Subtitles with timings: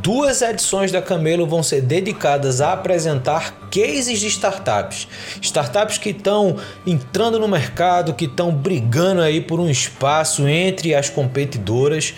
[0.00, 5.06] Duas edições da Camelo vão ser dedicadas a apresentar cases de startups.
[5.40, 6.56] Startups que estão
[6.86, 12.14] entrando no mercado, que estão brigando aí por um espaço entre as competidoras.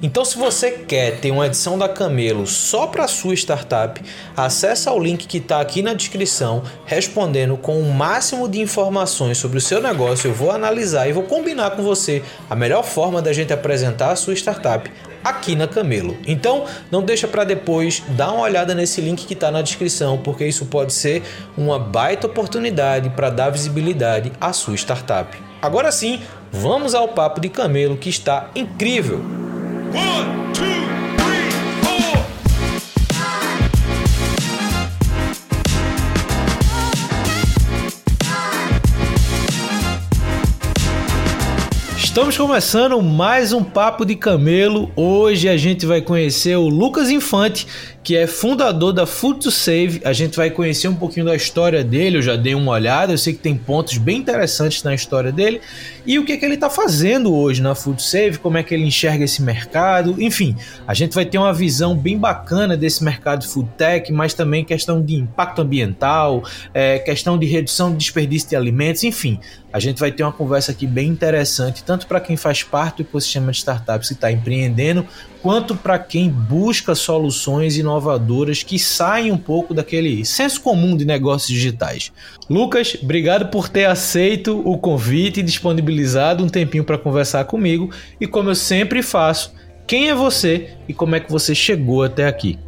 [0.00, 4.00] Então, se você quer ter uma edição da Camelo só para sua startup,
[4.36, 9.56] acessa o link que está aqui na descrição, respondendo com o máximo de informações sobre
[9.56, 10.28] o seu negócio.
[10.28, 14.16] Eu vou analisar e vou combinar com você a melhor forma da gente apresentar a
[14.16, 14.90] sua startup
[15.28, 16.16] aqui na Camelo.
[16.26, 20.46] Então, não deixa para depois, dá uma olhada nesse link que está na descrição, porque
[20.46, 21.22] isso pode ser
[21.56, 25.36] uma baita oportunidade para dar visibilidade à sua startup.
[25.60, 26.20] Agora sim,
[26.52, 29.18] vamos ao papo de Camelo que está incrível.
[29.94, 30.85] One, two.
[42.16, 44.90] Estamos começando mais um Papo de Camelo.
[44.96, 47.66] Hoje a gente vai conhecer o Lucas Infante,
[48.06, 50.00] que é fundador da Food to Save.
[50.04, 52.18] A gente vai conhecer um pouquinho da história dele.
[52.18, 55.60] Eu já dei uma olhada, eu sei que tem pontos bem interessantes na história dele.
[56.06, 58.72] E o que, é que ele está fazendo hoje na Food Save, como é que
[58.72, 60.14] ele enxerga esse mercado.
[60.22, 60.54] Enfim,
[60.86, 65.02] a gente vai ter uma visão bem bacana desse mercado food tech, mas também questão
[65.02, 69.40] de impacto ambiental, é, questão de redução de desperdício de alimentos, enfim.
[69.72, 73.08] A gente vai ter uma conversa aqui bem interessante, tanto para quem faz parte do
[73.08, 75.04] ecossistema de startups e está empreendendo,
[75.42, 81.48] quanto para quem busca soluções inovadoras que saem um pouco daquele senso comum de negócios
[81.48, 82.12] digitais.
[82.48, 87.90] Lucas, obrigado por ter aceito o convite e disponibilizado um tempinho para conversar comigo.
[88.20, 89.52] E como eu sempre faço,
[89.86, 92.58] quem é você e como é que você chegou até aqui?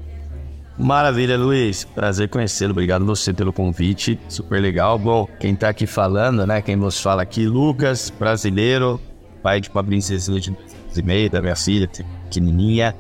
[0.79, 1.85] Maravilha, Luiz.
[1.85, 2.71] Prazer conhecê-lo.
[2.71, 4.19] Obrigado você pelo convite.
[4.29, 4.97] Super legal.
[4.97, 6.63] Bom, quem tá aqui falando, né?
[6.63, 9.01] Quem nos fala aqui, Lucas, brasileiro,
[9.43, 12.95] pai de uma princesinha de dois anos e meio, da minha filha, pequenininha.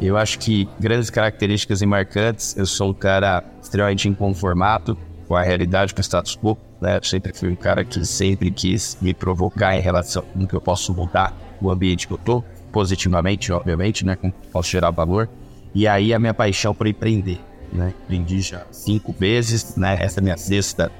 [0.00, 2.56] Eu acho que grandes características e marcantes.
[2.56, 4.96] Eu sou um cara extremamente inconformado
[5.28, 6.56] com a realidade, com o status quo.
[6.80, 6.96] Né?
[6.96, 10.60] Eu sempre fui um cara que sempre quis me provocar em relação a que eu
[10.60, 14.16] posso mudar o ambiente que eu tô, positivamente, obviamente, né?
[14.16, 15.28] Como posso gerar valor.
[15.74, 17.38] E aí a minha paixão por empreender,
[17.70, 17.92] né?
[18.04, 19.98] Empreendi já cinco vezes, né?
[20.00, 20.90] Essa é a minha sexta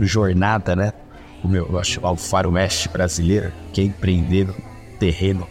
[0.00, 0.94] jornada, né?
[1.44, 4.54] O meu, eu acho, o faroeste brasileiro, que é empreender no
[4.98, 5.46] terreno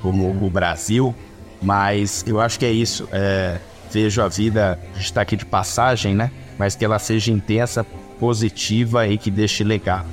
[0.00, 1.14] como o Brasil.
[1.62, 3.08] Mas eu acho que é isso.
[3.12, 3.58] É,
[3.92, 6.30] vejo a vida, a gente está aqui de passagem, né?
[6.58, 7.84] Mas que ela seja intensa,
[8.18, 10.06] positiva e que deixe legado.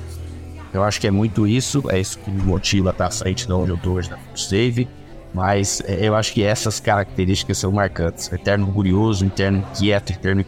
[0.72, 3.52] Eu acho que é muito isso, é isso que me motiva estar à frente de
[3.52, 4.88] onde eu hoje na Save.
[5.32, 8.30] Mas é, eu acho que essas características são marcantes.
[8.32, 10.44] Eterno curioso, eterno quieto, eterno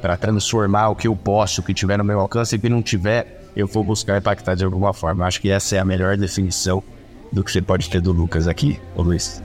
[0.00, 2.68] para transformar o que eu posso, o que tiver no meu alcance e o que
[2.68, 5.26] não tiver, eu vou buscar impactar de alguma forma.
[5.26, 6.82] Acho que essa é a melhor definição
[7.30, 9.42] do que você pode ter do Lucas aqui, ô Luiz.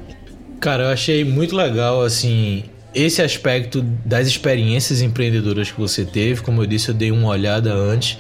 [0.59, 6.41] Cara, eu achei muito legal, assim, esse aspecto das experiências empreendedoras que você teve.
[6.41, 8.17] Como eu disse, eu dei uma olhada antes.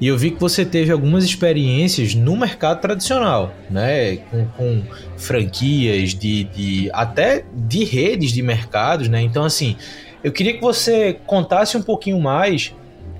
[0.00, 4.16] E eu vi que você teve algumas experiências no mercado tradicional, né?
[4.16, 4.82] Com, com
[5.16, 9.20] franquias, de, de, até de redes de mercados, né?
[9.22, 9.76] Então, assim,
[10.22, 12.72] eu queria que você contasse um pouquinho mais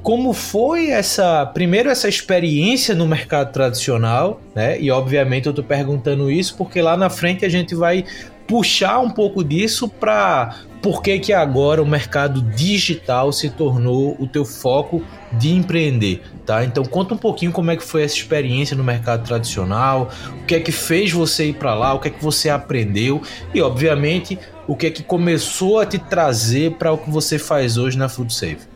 [0.03, 4.81] como foi essa, primeiro essa experiência no mercado tradicional, né?
[4.81, 8.05] E obviamente eu tô perguntando isso porque lá na frente a gente vai
[8.49, 14.27] puxar um pouco disso para por que, que agora o mercado digital se tornou o
[14.27, 16.65] teu foco de empreender, tá?
[16.65, 20.09] Então conta um pouquinho como é que foi essa experiência no mercado tradicional,
[20.43, 23.21] o que é que fez você ir para lá, o que é que você aprendeu
[23.53, 27.77] e obviamente o que é que começou a te trazer para o que você faz
[27.77, 28.68] hoje na Food Save.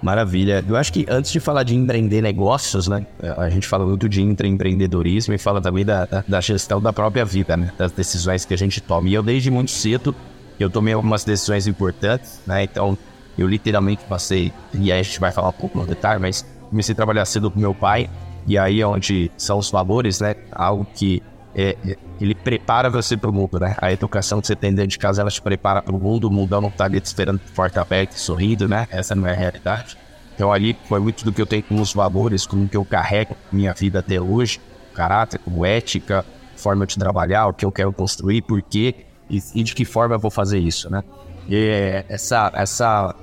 [0.00, 0.64] Maravilha.
[0.66, 3.04] Eu acho que antes de falar de empreender negócios, né?
[3.36, 7.56] A gente fala muito de intraempreendedorismo e fala também da, da, gestão da própria vida,
[7.56, 7.72] né?
[7.76, 9.08] Das decisões que a gente toma.
[9.08, 10.14] E eu, desde muito cedo,
[10.58, 12.62] eu tomei algumas decisões importantes, né?
[12.62, 12.96] Então,
[13.36, 16.92] eu literalmente passei, e aí a gente vai falar um pouco no detalhe, mas comecei
[16.92, 18.10] a trabalhar cedo com meu pai,
[18.46, 20.34] e aí é onde são os valores, né?
[20.52, 21.22] Algo que
[21.54, 23.76] é, é, ele prepara você para o mundo, né?
[23.78, 26.30] A educação que você tem dentro de casa, ela te prepara para o mundo, o
[26.30, 28.86] mundão não está ali te esperando porta aberta e sorrindo, né?
[28.90, 29.96] Essa não é a realidade.
[30.34, 33.36] Então ali foi muito do que eu tenho como os valores, como que eu carrego
[33.50, 34.60] minha vida até hoje,
[34.94, 36.24] caráter, como ética,
[36.56, 38.94] forma de trabalhar, o que eu quero construir, por quê.
[39.28, 41.02] e, e de que forma eu vou fazer isso, né?
[41.48, 43.14] E essa, essa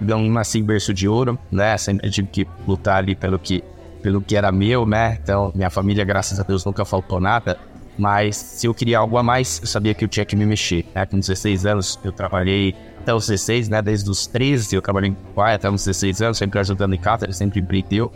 [0.00, 1.76] não nasci em berço de ouro, né?
[1.76, 3.62] Sempre tive que lutar ali pelo que,
[4.08, 5.18] pelo que era meu, né?
[5.22, 7.58] Então, minha família, graças a Deus, nunca faltou nada.
[7.98, 10.86] Mas se eu queria algo a mais, eu sabia que eu tinha que me mexer.
[10.94, 11.04] Né?
[11.04, 13.82] Com 16 anos, eu trabalhei até os 16, né?
[13.82, 17.30] Desde os 13, eu trabalhei em pai até os 16 anos, sempre ajudando em casa,
[17.32, 18.10] sempre empreendeu.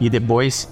[0.00, 0.68] E depois,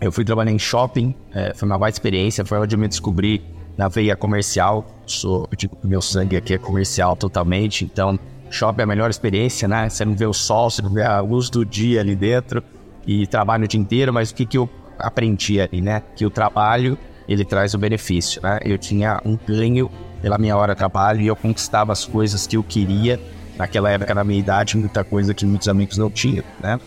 [0.00, 3.42] eu fui trabalhar em shopping, é, foi uma boa experiência, foi onde eu me descobri
[3.76, 4.86] na veia comercial.
[5.04, 8.16] Sou, eu digo, meu sangue aqui é comercial totalmente, então
[8.50, 9.88] shopping é a melhor experiência, né?
[9.88, 12.62] Você não vê o sol, você não vê a luz do dia ali dentro
[13.06, 14.68] e trabalho o dia inteiro, mas o que, que eu
[14.98, 16.02] aprendi ali, né?
[16.14, 16.98] Que o trabalho
[17.28, 18.58] ele traz o benefício, né?
[18.64, 22.56] Eu tinha um ganho pela minha hora de trabalho e eu conquistava as coisas que
[22.56, 23.20] eu queria
[23.56, 26.78] naquela época na minha idade, muita coisa que muitos amigos não tinham, né?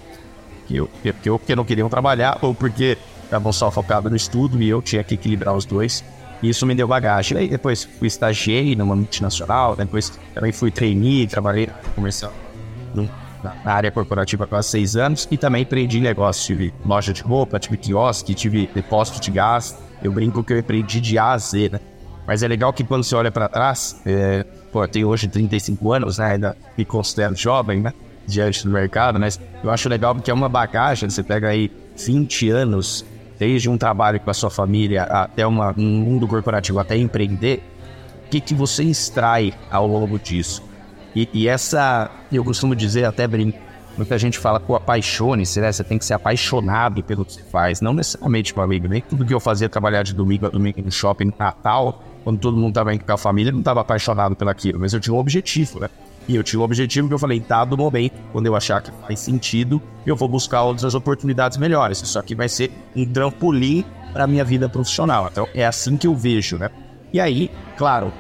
[0.68, 4.62] Que eu, porque, eu, porque não queriam trabalhar ou porque estavam só focados no estudo
[4.62, 6.04] e eu tinha que equilibrar os dois.
[6.42, 7.38] E isso me deu bagagem.
[7.38, 12.32] Aí depois fui estagiei numa multinacional, depois também fui trainee, trabalhei comercial
[13.44, 16.46] na área corporativa há quase seis anos e também empreendi negócio.
[16.48, 19.78] Tive loja de roupa, tive quiosque, tive depósito de gás.
[20.02, 21.80] Eu brinco que eu empreendi de A a Z, né?
[22.26, 25.92] Mas é legal que quando você olha para trás, é, pô, eu tenho hoje 35
[25.92, 26.34] anos, né?
[26.34, 27.94] Ainda me considero jovem, né?
[28.28, 31.10] Diante do mercado, mas eu acho legal porque é uma bagagem.
[31.10, 33.04] Você pega aí 20 anos,
[33.40, 37.64] desde um trabalho com a sua família até uma, um mundo corporativo, até empreender.
[38.28, 40.69] O que, que você extrai ao longo disso?
[41.16, 43.58] E, e essa, eu costumo dizer, até brinco,
[44.00, 45.74] Muita gente fala, pô, apaixone-se, né?
[45.74, 47.82] Você tem que ser apaixonado pelo que você faz.
[47.82, 48.88] Não necessariamente, meu amigo.
[48.88, 52.56] Nem tudo que eu fazia trabalhar de domingo a domingo no shopping Natal, quando todo
[52.56, 54.80] mundo estava indo com a família, não estava apaixonado pelaquilo.
[54.80, 55.90] Mas eu tinha um objetivo, né?
[56.30, 59.20] E eu tinha um objetivo que eu falei, dado momento, quando eu achar que faz
[59.20, 62.02] sentido, eu vou buscar outras oportunidades melhores.
[62.02, 63.84] Isso aqui vai ser um trampolim
[64.14, 65.28] para minha vida profissional.
[65.30, 66.70] Então, é assim que eu vejo, né?
[67.12, 68.14] E aí, claro,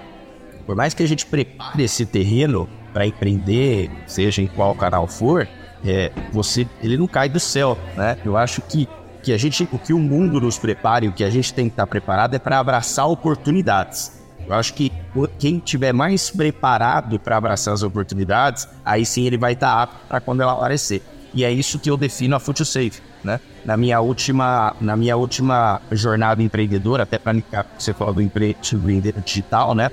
[0.65, 5.47] por mais que a gente prepare esse terreno para empreender, seja em qual canal for,
[5.86, 8.18] é, você, ele não cai do céu, né?
[8.25, 8.88] Eu acho que,
[9.24, 11.65] que a gente, o que o mundo nos prepara e o que a gente tem
[11.65, 14.19] que estar preparado é para abraçar oportunidades.
[14.47, 14.91] Eu acho que
[15.38, 20.19] quem tiver mais preparado para abraçar as oportunidades, aí sim ele vai estar apto para
[20.19, 21.03] quando ela aparecer.
[21.33, 23.39] E é isso que eu defino a Future Safe, né?
[23.63, 27.36] Na minha última, na minha última jornada empreendedora, até para
[27.77, 29.91] você falou do empreendedor digital, né?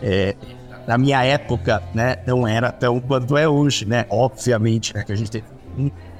[0.00, 0.36] É,
[0.86, 4.06] na minha época, né, não era tão quanto é hoje, né?
[4.08, 5.42] Obviamente, né, que a gente tem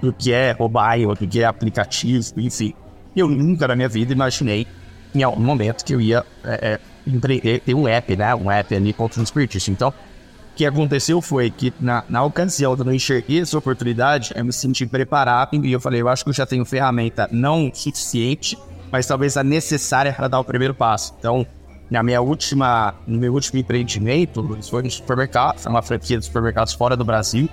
[0.03, 2.75] do que é mobile, do que é aplicativo, enfim.
[3.15, 4.67] Eu nunca na minha vida imaginei
[5.15, 8.35] em algum momento que eu ia é, é, empreender, ter um app, né?
[8.35, 9.71] Um app ali contra o desperdício.
[9.71, 14.45] Então, o que aconteceu foi que na, na ocasião quando eu enxerguei essa oportunidade, eu
[14.45, 18.59] me senti preparado e eu falei, eu acho que eu já tenho ferramenta não suficiente,
[18.91, 21.15] mas talvez a necessária para dar o primeiro passo.
[21.19, 21.47] Então,
[21.91, 26.73] na minha última, no meu último empreendimento, foi no supermercado, foi uma franquia de supermercados
[26.73, 27.49] fora do Brasil.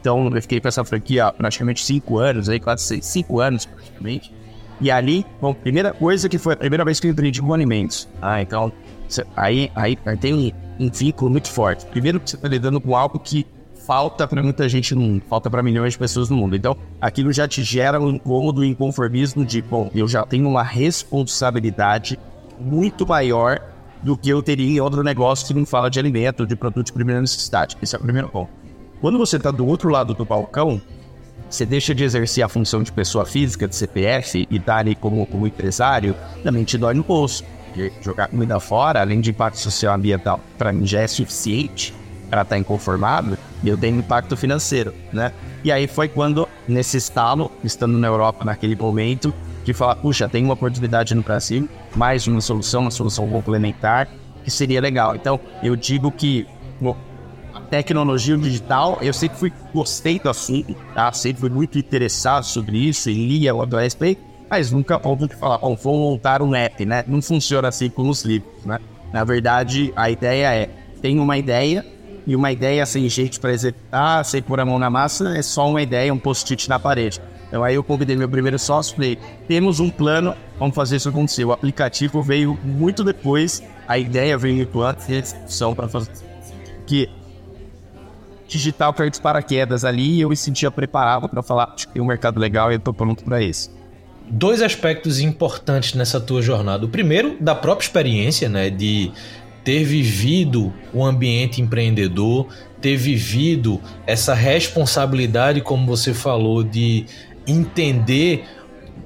[0.00, 4.32] Então eu fiquei com essa franquia há praticamente cinco anos, aí quase cinco anos praticamente.
[4.80, 8.08] E ali, bom, primeira coisa que foi a primeira vez que eu empreendi com alimentos.
[8.20, 8.72] Ah, então
[9.36, 11.86] aí, aí, aí tem um, um vínculo muito forte.
[11.86, 13.46] Primeiro que você está lidando com algo que
[13.86, 16.56] falta para muita gente no mundo, falta para milhões de pessoas no mundo.
[16.56, 20.62] Então, aquilo já te gera um incômodo, um inconformismo de, bom, eu já tenho uma
[20.62, 22.18] responsabilidade
[22.58, 23.60] muito maior
[24.04, 26.92] do que eu teria em outro negócio que não fala de alimento, de produto de
[26.92, 27.76] primeira necessidade.
[27.80, 28.50] Esse é o primeiro ponto.
[29.00, 30.80] Quando você está do outro lado do balcão,
[31.48, 35.26] você deixa de exercer a função de pessoa física, de CPF, e tá ali como,
[35.26, 37.44] como empresário, também te dói no bolso.
[37.66, 41.94] Porque jogar comida fora, além de impacto social ambiental, para mim já é suficiente
[42.30, 45.32] para estar tá inconformado, e eu tenho impacto financeiro, né?
[45.62, 49.32] E aí foi quando, nesse estalo, estando na Europa naquele momento,
[49.64, 54.08] de falar, puxa, tem uma oportunidade no Brasil, mais uma solução, uma solução complementar,
[54.42, 55.14] que seria legal.
[55.14, 56.46] Então, eu digo que
[57.54, 61.12] a tecnologia digital, eu sempre fui, gostei do assunto, tá?
[61.12, 64.20] Sempre fui muito interessado sobre isso e lia o respeito,
[64.50, 67.04] mas nunca ponto de falar, vou montar um app, né?
[67.06, 68.78] Não funciona assim com os livros, né?
[69.12, 70.70] Na verdade, a ideia é,
[71.00, 71.84] tem uma ideia,
[72.26, 75.68] e uma ideia sem jeito para executar, sem pôr a mão na massa, é só
[75.68, 77.20] uma ideia, um post-it na parede.
[77.54, 81.44] Então aí eu convidei meu primeiro sócio, falei, temos um plano, vamos fazer isso acontecer.
[81.44, 86.10] O aplicativo veio muito depois, a ideia veio muito antes e a para fazer
[86.84, 87.08] que
[88.48, 92.02] digital caiu de paraquedas ali e eu me sentia preparado para falar, acho que tem
[92.02, 93.70] um mercado legal e eu estou pronto para isso.
[94.28, 96.84] Dois aspectos importantes nessa tua jornada.
[96.84, 99.12] O primeiro, da própria experiência, né, de
[99.62, 102.48] ter vivido o ambiente empreendedor,
[102.80, 107.06] ter vivido essa responsabilidade, como você falou, de
[107.46, 108.44] entender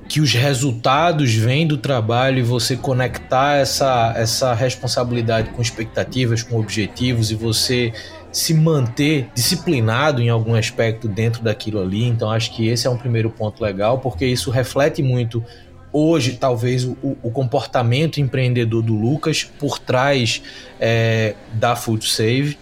[0.08, 6.58] que os resultados vêm do trabalho e você conectar essa, essa responsabilidade com expectativas, com
[6.58, 7.92] objetivos e você
[8.32, 12.04] se manter disciplinado em algum aspecto dentro daquilo ali.
[12.04, 15.44] Então, acho que esse é um primeiro ponto legal, porque isso reflete muito
[15.92, 20.42] hoje, talvez, o, o comportamento empreendedor do Lucas por trás
[20.80, 22.58] é, da Food Save.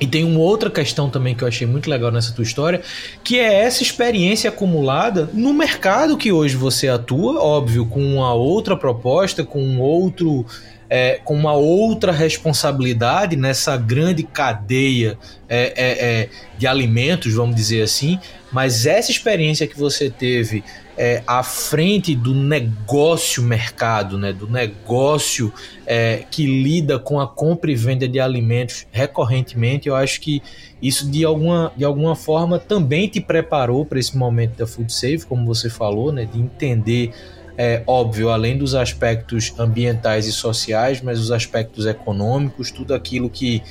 [0.00, 2.80] E tem uma outra questão também que eu achei muito legal nessa tua história,
[3.22, 8.74] que é essa experiência acumulada no mercado que hoje você atua, óbvio, com uma outra
[8.76, 10.46] proposta, com um outro
[10.88, 15.16] é, com uma outra responsabilidade nessa grande cadeia
[15.48, 16.28] é, é, é,
[16.58, 18.18] de alimentos, vamos dizer assim,
[18.50, 20.64] mas essa experiência que você teve
[21.02, 25.50] é, à frente do negócio mercado, né, do negócio
[25.86, 30.42] é, que lida com a compra e venda de alimentos recorrentemente, eu acho que
[30.82, 35.24] isso de alguma, de alguma forma também te preparou para esse momento da Food Safe,
[35.24, 37.14] como você falou, né, de entender
[37.56, 43.62] é óbvio, além dos aspectos ambientais e sociais, mas os aspectos econômicos, tudo aquilo que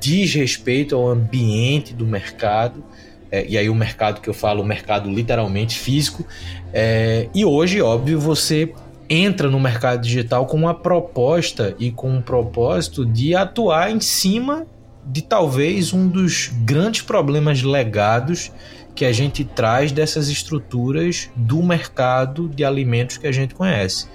[0.00, 2.84] diz respeito ao ambiente do mercado.
[3.30, 6.26] É, e aí o mercado que eu falo, o mercado literalmente físico.
[6.72, 8.72] É, e hoje, óbvio, você
[9.08, 14.66] entra no mercado digital com uma proposta e com um propósito de atuar em cima
[15.04, 18.52] de talvez um dos grandes problemas legados
[18.94, 24.06] que a gente traz dessas estruturas do mercado de alimentos que a gente conhece,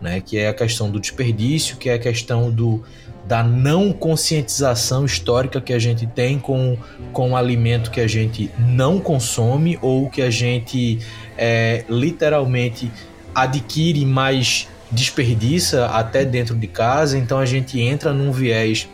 [0.00, 0.20] né?
[0.20, 2.82] Que é a questão do desperdício, que é a questão do
[3.30, 6.76] da não conscientização histórica que a gente tem com,
[7.12, 10.98] com o alimento que a gente não consome ou que a gente
[11.38, 12.90] é, literalmente
[13.32, 17.16] adquire mais desperdiça até dentro de casa.
[17.16, 18.88] Então a gente entra num viés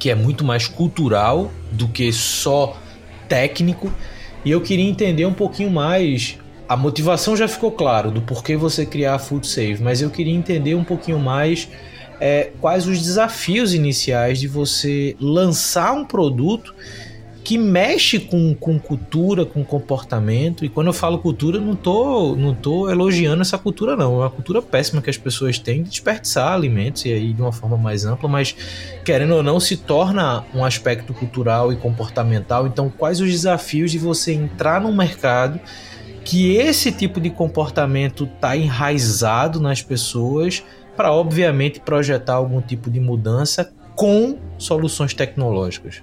[0.00, 2.76] que é muito mais cultural do que só
[3.28, 3.88] técnico
[4.44, 6.40] e eu queria entender um pouquinho mais.
[6.68, 10.34] A motivação já ficou claro do porquê você criar a Food Save, mas eu queria
[10.34, 11.68] entender um pouquinho mais
[12.26, 16.74] é, quais os desafios iniciais de você lançar um produto
[17.44, 20.64] que mexe com, com cultura, com comportamento.
[20.64, 24.14] E quando eu falo cultura, não tô, não tô elogiando essa cultura, não.
[24.14, 27.52] É uma cultura péssima que as pessoas têm de desperdiçar alimentos, e aí de uma
[27.52, 28.56] forma mais ampla, mas
[29.04, 32.66] querendo ou não, se torna um aspecto cultural e comportamental.
[32.66, 35.60] Então, quais os desafios de você entrar num mercado
[36.24, 40.62] que esse tipo de comportamento está enraizado nas pessoas
[40.96, 46.02] para, obviamente, projetar algum tipo de mudança com soluções tecnológicas?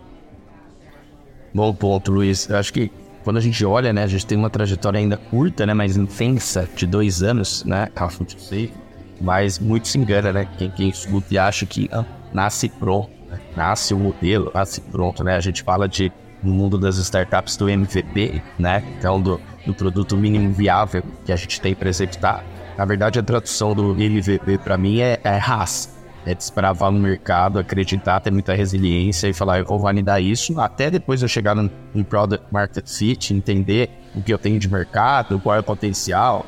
[1.54, 2.50] Bom ponto, Luiz.
[2.50, 2.92] Eu acho que
[3.24, 6.68] quando a gente olha, né, a gente tem uma trajetória ainda curta, né, mas intensa,
[6.76, 8.74] de dois anos, né, Carrefour Safe,
[9.20, 13.40] mas muito se engana, né, quem, quem escuta e acha que ah, nasce pronto, né,
[13.56, 17.70] nasce o modelo, nasce pronto, né, a gente fala de, no mundo das startups, do
[17.70, 22.44] MVP, né, então do, do produto mínimo viável que a gente tem para executar.
[22.82, 25.96] Na verdade, a tradução do MVP para mim é, é RAS,
[26.26, 30.90] é desbravar no mercado, acreditar, ter muita resiliência e falar, eu vou validar isso, até
[30.90, 35.40] depois eu chegar no, no Product Market Fit, entender o que eu tenho de mercado,
[35.40, 36.44] qual é o potencial.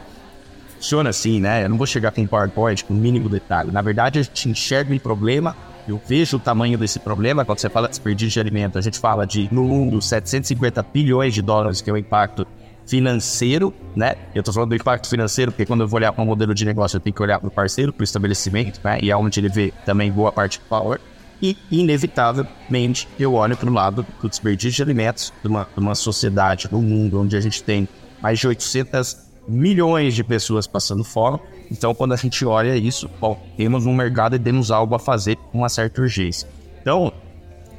[0.73, 1.65] Funciona assim, né?
[1.65, 3.69] Eu não vou chegar com PowerPoint com o mínimo detalhe.
[3.69, 5.55] Na verdade, a gente enxerga um problema,
[5.87, 7.45] eu vejo o tamanho desse problema.
[7.45, 11.31] Quando você fala de desperdício de alimento, a gente fala de, no mundo, 750 bilhões
[11.31, 12.47] de dólares, que é o impacto
[12.85, 14.15] financeiro, né?
[14.33, 16.65] Eu estou falando do impacto financeiro, porque quando eu vou olhar para um modelo de
[16.65, 18.99] negócio, eu tenho que olhar para o parceiro, para o estabelecimento, né?
[19.01, 20.99] E é onde ele vê também boa parte do valor.
[21.41, 25.95] E, inevitavelmente, eu olho para o lado do desperdício de alimentos de uma, de uma
[25.95, 27.87] sociedade, no mundo, onde a gente tem
[28.21, 31.39] mais de 800 milhões de pessoas passando fome.
[31.69, 35.35] Então, quando a gente olha isso, bom, temos um mercado e temos algo a fazer
[35.35, 36.47] com uma certa urgência.
[36.81, 37.11] Então,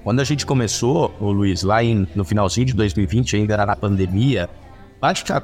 [0.03, 3.75] quando a gente começou, o Luiz, lá em, no finalzinho de 2020, ainda era na
[3.75, 4.51] pandemia,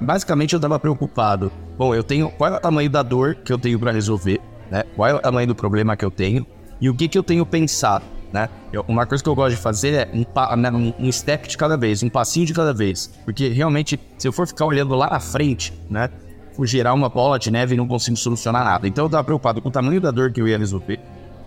[0.00, 1.52] basicamente eu estava preocupado.
[1.76, 4.40] Bom, eu tenho qual é o tamanho da dor que eu tenho para resolver,
[4.70, 4.84] né?
[4.96, 6.46] Qual é o tamanho do problema que eu tenho
[6.80, 8.48] e o que que eu tenho pensado, né?
[8.72, 11.76] Eu, uma coisa que eu gosto de fazer é um, né, um, step de cada
[11.76, 15.20] vez, um passinho de cada vez, porque realmente se eu for ficar olhando lá na
[15.20, 16.08] frente, né?
[16.54, 18.88] For gerar uma bola de neve e não consigo solucionar nada.
[18.88, 20.98] Então eu estava preocupado com o tamanho da dor que eu ia resolver,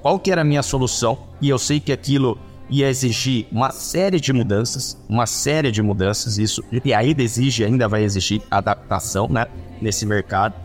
[0.01, 2.37] qual que era a minha solução e eu sei que aquilo
[2.69, 7.87] ia exigir uma série de mudanças, uma série de mudanças, isso e ainda exige, ainda
[7.87, 9.45] vai exigir adaptação, né,
[9.81, 10.55] nesse mercado.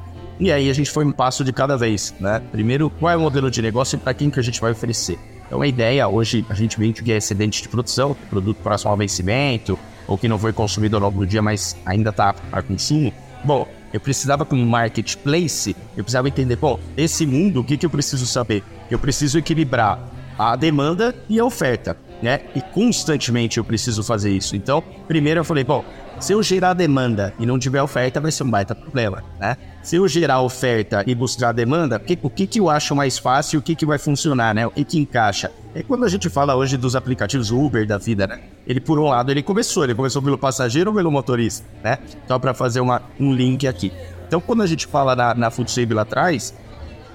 [0.40, 2.40] E aí a gente foi um passo de cada vez, né?
[2.52, 5.18] Primeiro, qual é o modelo de negócio e para quem que a gente vai oferecer?
[5.46, 8.96] Então a ideia hoje a gente vende que é excedente de produção, produto próximo ao
[8.96, 9.76] vencimento,
[10.06, 13.12] ou que não foi consumido ao longo do dia, mas ainda está a consumo.
[13.42, 17.90] Bom, eu precisava como marketplace, eu precisava entender, bom, esse mundo, o que, que eu
[17.90, 18.62] preciso saber?
[18.90, 19.98] Eu preciso equilibrar
[20.38, 21.96] a demanda e a oferta.
[22.22, 22.40] né?
[22.54, 24.56] E constantemente eu preciso fazer isso.
[24.56, 25.84] Então, primeiro eu falei, bom,
[26.20, 29.56] se eu gerar demanda e não tiver oferta, vai ser um baita problema, né?
[29.82, 33.56] Se eu gerar oferta e buscar demanda, que, o que, que eu acho mais fácil
[33.56, 34.66] e o que, que vai funcionar, né?
[34.66, 35.52] O que, que encaixa?
[35.74, 38.40] É quando a gente fala hoje dos aplicativos Uber da vida, né?
[38.66, 41.98] Ele, por um lado, ele começou, ele começou pelo passageiro ou pelo motorista, né?
[42.24, 43.92] Então, para fazer uma, um link aqui.
[44.26, 45.52] Então, quando a gente fala na, na
[45.94, 46.52] lá atrás,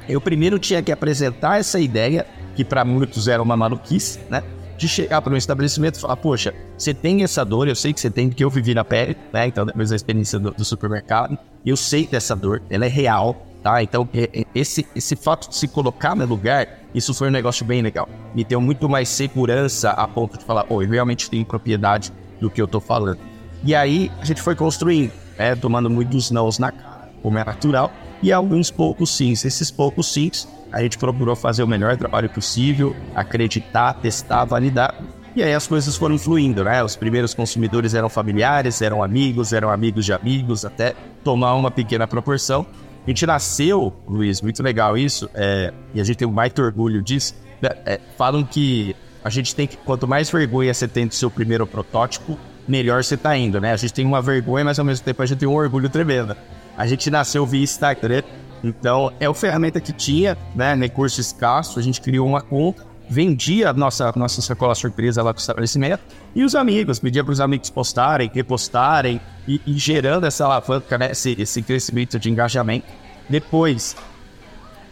[0.08, 2.26] eu primeiro tinha que apresentar essa ideia,
[2.56, 4.44] que para muitos era uma maluquice, né?
[4.78, 8.00] de chegar para um estabelecimento e falar, poxa, você tem essa dor, eu sei que
[8.00, 9.48] você tem, porque eu vivi na pele, né?
[9.48, 13.82] Então, depois da experiência do, do supermercado, eu sei dessa dor, ela é real, tá?
[13.82, 14.08] Então,
[14.54, 18.10] esse, esse fato de se colocar no lugar, isso foi um negócio bem legal.
[18.34, 22.50] Me deu muito mais segurança a ponto de falar, pô, eu realmente tenho propriedade do
[22.50, 23.20] que eu tô falando.
[23.64, 25.56] E aí, a gente foi construindo, né?
[25.56, 27.92] Tomando muitos nãos na cara, como é natural,
[28.22, 29.46] e alguns poucos sims.
[29.46, 34.96] Esses poucos sims a gente procurou fazer o melhor trabalho possível, acreditar, testar, validar.
[35.36, 36.84] E aí as coisas foram fluindo, né?
[36.84, 42.08] Os primeiros consumidores eram familiares, eram amigos, eram amigos de amigos, até tomar uma pequena
[42.08, 42.66] proporção.
[43.06, 47.36] A gente nasceu, Luiz, muito legal isso, é, e a gente tem muito orgulho disso.
[47.62, 47.70] Né?
[47.86, 51.68] É, falam que a gente tem que, quanto mais vergonha você tem do seu primeiro
[51.68, 52.38] protótipo,
[52.68, 53.74] melhor você tá indo, né?
[53.74, 56.36] A gente tem uma vergonha, mas ao mesmo tempo a gente tem um orgulho tremendo.
[56.76, 58.24] A gente nasceu via Instagram,
[58.64, 63.70] então, é a ferramenta que tinha, né, recurso escasso, a gente criou uma conta, vendia
[63.70, 66.02] a nossa, nossa sacola surpresa lá com o estabelecimento,
[66.34, 71.12] e os amigos, pedia para os amigos postarem, repostarem, e, e, gerando essa alavanca, né,
[71.12, 72.88] esse, esse crescimento de engajamento.
[73.30, 73.96] Depois,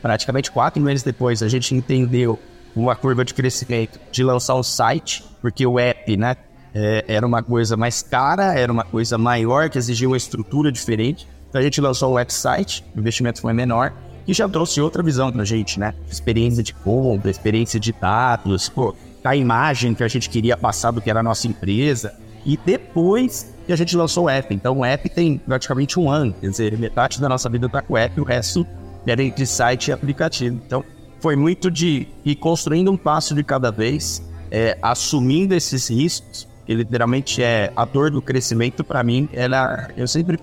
[0.01, 2.37] praticamente quatro meses depois, a gente entendeu
[2.75, 6.35] uma curva de crescimento de lançar um site, porque o app, né,
[6.73, 11.27] é, era uma coisa mais cara, era uma coisa maior, que exigia uma estrutura diferente.
[11.51, 13.91] Então a gente lançou um website, o investimento foi menor,
[14.25, 15.93] e já trouxe outra visão pra gente, né?
[16.09, 21.01] Experiência de compra, experiência de dados, pô, a imagem que a gente queria passar do
[21.01, 22.13] que era a nossa empresa.
[22.45, 24.53] E depois que a gente lançou o app.
[24.53, 27.95] Então o app tem praticamente um ano, quer dizer, metade da nossa vida tá com
[27.95, 28.65] o app, o resto
[29.05, 30.57] era entre site e aplicativo.
[30.65, 30.85] Então
[31.19, 36.73] foi muito de ir construindo um passo de cada vez, é, assumindo esses riscos, que
[36.73, 40.39] literalmente é a dor do crescimento para mim, ela, eu sempre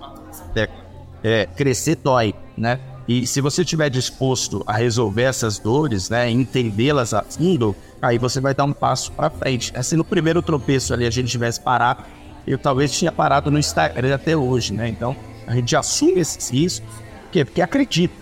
[1.23, 2.79] é, crescer dói, né?
[3.07, 8.39] E se você estiver disposto a resolver essas dores, né, entendê-las a fundo, aí você
[8.39, 9.73] vai dar um passo para frente.
[9.83, 12.03] Se no primeiro tropeço ali a gente tivesse parado,
[12.45, 14.87] eu talvez tinha parado no Instagram até hoje, né?
[14.87, 15.15] Então
[15.47, 16.87] a gente assume esses riscos,
[17.23, 17.45] por quê?
[17.45, 18.18] Porque acredita.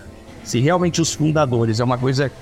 [0.48, 2.32] Se realmente os fundadores é uma coisa.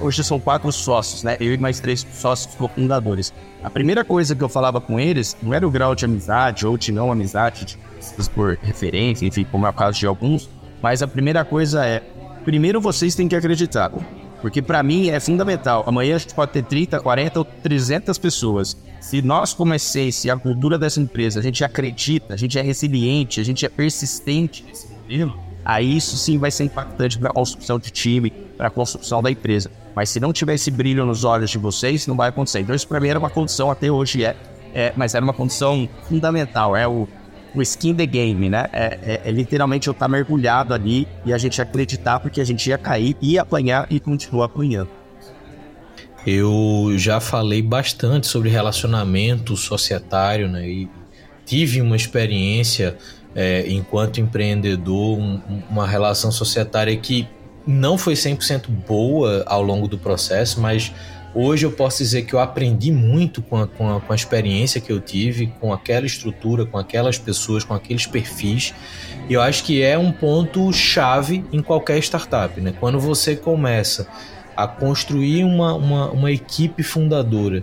[0.00, 1.36] Hoje são quatro sócios, né?
[1.40, 3.34] Eu e mais três sócios fundadores.
[3.60, 6.78] A primeira coisa que eu falava com eles não era o grau de amizade ou
[6.78, 7.76] de não amizade,
[8.16, 10.48] de por referência, enfim, como é o caso de alguns.
[10.80, 12.04] Mas a primeira coisa é:
[12.44, 13.90] primeiro vocês têm que acreditar.
[14.40, 15.82] Porque para mim é fundamental.
[15.88, 18.76] Amanhã a gente pode ter 30, 40 ou 300 pessoas.
[19.00, 23.40] Se nós, como essência, a cultura dessa empresa, a gente acredita, a gente é resiliente,
[23.40, 27.78] a gente é persistente nesse modelo, aí isso sim vai ser impactante para a construção
[27.78, 29.70] de time, para a construção da empresa.
[29.94, 32.60] Mas se não tiver esse brilho nos olhos de vocês, não vai acontecer.
[32.60, 34.36] Então isso para mim era uma condição, até hoje é,
[34.74, 36.76] é mas era uma condição fundamental.
[36.76, 37.08] É o
[37.54, 38.68] o skin the game, né?
[38.72, 42.44] É, é, é, literalmente eu estar tá mergulhado ali e a gente acreditar porque a
[42.44, 44.88] gente ia cair, ia apanhar e continuar apanhando.
[46.26, 50.68] Eu já falei bastante sobre relacionamento societário, né?
[50.68, 50.88] E
[51.44, 52.96] tive uma experiência
[53.34, 55.40] é, enquanto empreendedor, um,
[55.70, 57.28] uma relação societária que
[57.66, 60.92] não foi 100% boa ao longo do processo, mas
[61.32, 64.80] Hoje eu posso dizer que eu aprendi muito com a, com, a, com a, experiência
[64.80, 68.74] que eu tive, com aquela estrutura, com aquelas pessoas, com aqueles perfis.
[69.28, 72.60] E eu acho que é um ponto chave em qualquer startup.
[72.60, 72.74] Né?
[72.80, 74.08] Quando você começa
[74.56, 77.62] a construir uma, uma, uma equipe fundadora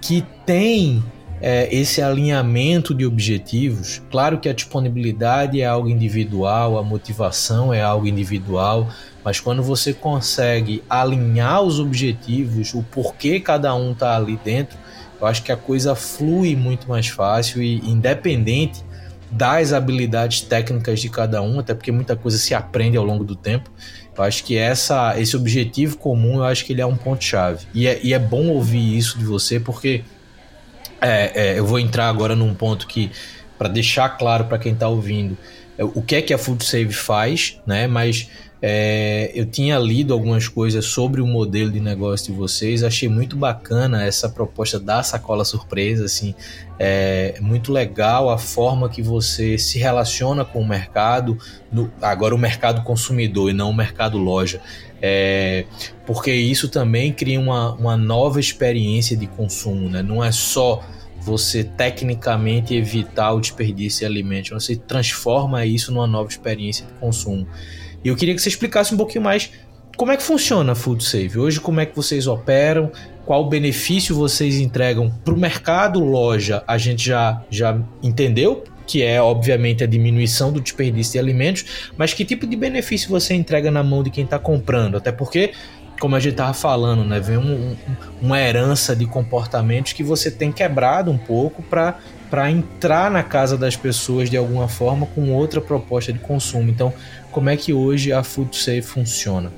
[0.00, 1.04] que tem
[1.42, 7.82] é, esse alinhamento de objetivos, claro que a disponibilidade é algo individual, a motivação é
[7.82, 8.88] algo individual,
[9.24, 14.78] mas quando você consegue alinhar os objetivos, o porquê cada um está ali dentro,
[15.20, 18.84] eu acho que a coisa flui muito mais fácil e independente
[19.28, 23.34] das habilidades técnicas de cada um, até porque muita coisa se aprende ao longo do
[23.34, 23.68] tempo.
[24.16, 27.66] Eu acho que essa, esse objetivo comum, eu acho que ele é um ponto chave.
[27.72, 30.04] E é, e é bom ouvir isso de você, porque
[31.02, 33.10] é, é, eu vou entrar agora num ponto que
[33.58, 35.36] para deixar claro para quem está ouvindo
[35.76, 37.86] é, o que é que a Food Save faz, né?
[37.86, 38.28] Mas
[38.64, 43.34] É, eu tinha lido algumas coisas sobre o modelo de negócio de vocês, achei muito
[43.34, 46.32] bacana essa proposta da sacola surpresa, assim,
[46.78, 51.36] é muito legal a forma que você se relaciona com o mercado,
[51.72, 54.60] no, agora o mercado consumidor e não o mercado loja.
[55.04, 55.64] É,
[56.06, 60.00] porque isso também cria uma, uma nova experiência de consumo, né?
[60.00, 60.80] Não é só
[61.20, 67.46] você tecnicamente evitar o desperdício de alimentos, você transforma isso numa nova experiência de consumo.
[68.04, 69.50] E eu queria que você explicasse um pouquinho mais
[69.96, 71.38] como é que funciona a Food Save.
[71.38, 72.90] Hoje, como é que vocês operam,
[73.24, 79.20] qual benefício vocês entregam para o mercado loja, a gente já, já entendeu, que é
[79.20, 83.82] obviamente a diminuição do desperdício de alimentos, mas que tipo de benefício você entrega na
[83.82, 84.96] mão de quem está comprando?
[84.96, 85.52] Até porque,
[86.00, 87.76] como a gente estava falando, né, vem um, um,
[88.20, 91.98] uma herança de comportamentos que você tem quebrado um pouco para
[92.32, 96.70] para entrar na casa das pessoas de alguma forma com outra proposta de consumo.
[96.70, 96.90] Então,
[97.30, 99.52] como é que hoje a Food Save funciona?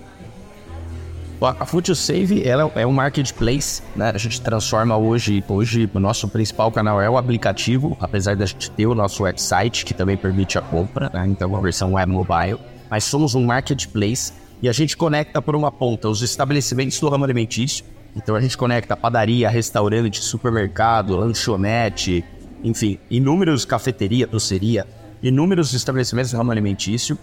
[1.47, 4.13] A Food Save ela é um marketplace, né?
[4.15, 8.71] A gente transforma hoje, hoje o nosso principal canal é o aplicativo, apesar da gente
[8.71, 11.27] ter o nosso website que também permite a compra, né?
[11.27, 12.59] então a versão web mobile.
[12.89, 17.25] Mas somos um marketplace e a gente conecta por uma ponta os estabelecimentos do ramo
[17.25, 17.85] alimentício.
[18.17, 22.25] Então a gente conecta padaria, restaurante, supermercado, lanchonete,
[22.63, 24.87] enfim, inúmeros cafeteria, doceria,
[25.23, 27.19] inúmeros estabelecimentos do ramo alimentício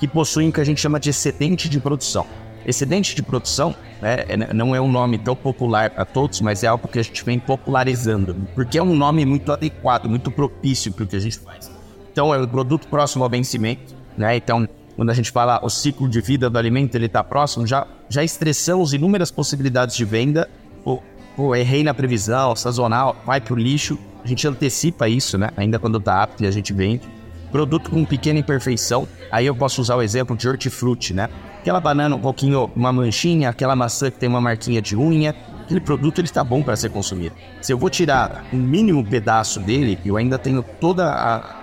[0.00, 2.26] que possuem o que a gente chama de excedente de produção.
[2.68, 6.66] Excedente de produção né, é, não é um nome tão popular para todos, mas é
[6.66, 11.04] algo que a gente vem popularizando, porque é um nome muito adequado, muito propício para
[11.04, 11.70] o que a gente faz.
[12.12, 14.36] Então, é um produto próximo ao vencimento, né?
[14.36, 17.86] Então, quando a gente fala o ciclo de vida do alimento, ele está próximo, já,
[18.06, 20.46] já estressamos inúmeras possibilidades de venda.
[20.84, 21.02] Pô,
[21.34, 23.98] pô, errei na previsão, sazonal, vai para o lixo.
[24.22, 25.48] A gente antecipa isso, né?
[25.56, 27.08] Ainda quando está apto e a gente vende.
[27.50, 29.08] Produto com pequena imperfeição.
[29.30, 31.30] Aí eu posso usar o exemplo de hortifruti, né?
[31.60, 35.80] Aquela banana um pouquinho, uma manchinha, aquela maçã que tem uma marquinha de unha, aquele
[35.80, 37.34] produto ele está bom para ser consumido.
[37.60, 41.58] Se eu vou tirar um mínimo pedaço dele, eu ainda tenho toda a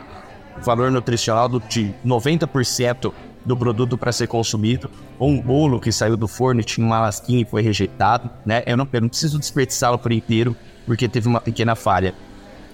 [0.62, 3.12] valor nutricional de 90%
[3.46, 7.00] do produto para ser consumido, ou um bolo que saiu do forno e tinha uma
[7.00, 8.64] lasquinha e foi rejeitado, né?
[8.66, 10.56] Eu não, eu não preciso desperdiçá-lo por inteiro
[10.86, 12.14] porque teve uma pequena falha.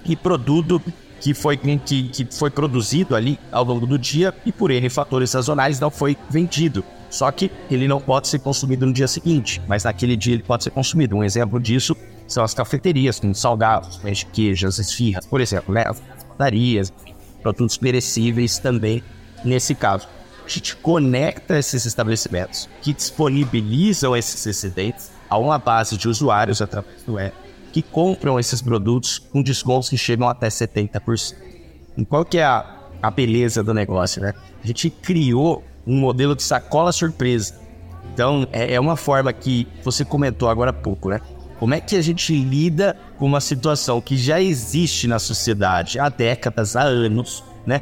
[0.05, 0.81] E produto
[1.19, 5.29] que foi, que, que foi produzido ali ao longo do dia e por N fatores
[5.29, 6.83] sazonais não foi vendido.
[7.11, 10.63] Só que ele não pode ser consumido no dia seguinte, mas naquele dia ele pode
[10.63, 11.17] ser consumido.
[11.17, 11.95] Um exemplo disso
[12.25, 15.83] são as cafeterias, com salgados, pães de queijo, as esfirras, por exemplo, né?
[15.85, 16.91] as padarias,
[17.41, 19.03] produtos perecíveis também
[19.43, 20.07] nesse caso.
[20.45, 27.03] A gente conecta esses estabelecimentos que disponibilizam esses excedentes a uma base de usuários através
[27.03, 27.35] do app
[27.71, 31.35] que compram esses produtos com descontos que chegam até 70%.
[31.97, 34.33] E qual que é a, a beleza do negócio, né?
[34.63, 37.59] A gente criou um modelo de sacola surpresa.
[38.13, 41.21] Então, é, é uma forma que você comentou agora há pouco, né?
[41.59, 46.09] Como é que a gente lida com uma situação que já existe na sociedade há
[46.09, 47.81] décadas, há anos, né?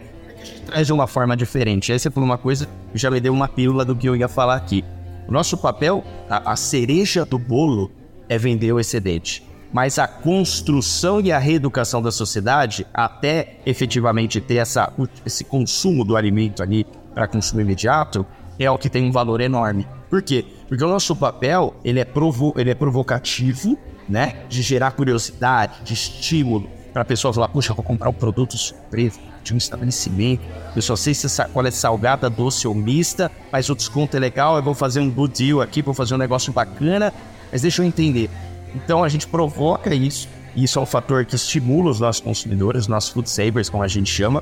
[0.65, 1.91] Traz de uma forma diferente.
[1.91, 4.83] Aí você uma coisa, já me deu uma pílula do que eu ia falar aqui.
[5.27, 7.91] O nosso papel, a, a cereja do bolo,
[8.27, 14.55] é vender o excedente mas a construção e a reeducação da sociedade, até efetivamente ter
[14.55, 14.91] essa,
[15.25, 16.85] esse consumo do alimento ali
[17.19, 18.25] para consumo imediato,
[18.57, 19.85] é o que tem um valor enorme.
[20.09, 20.45] Por quê?
[20.69, 23.77] Porque o nosso papel ele é, provo ele é provocativo,
[24.07, 24.37] né?
[24.47, 29.19] De gerar curiosidade, de estímulo para a pessoa falar, puxa, vou comprar um produto surpresa
[29.43, 30.41] de um estabelecimento.
[30.73, 34.55] Eu só sei se sacola é salgada, doce ou mista, mas o desconto é legal,
[34.55, 37.13] eu vou fazer um good deal aqui, vou fazer um negócio bacana.
[37.51, 38.29] Mas deixa eu entender,
[38.73, 42.87] então a gente provoca isso, isso é um fator que estimula os nossos consumidores, os
[42.87, 44.41] nossos food savers, como a gente chama,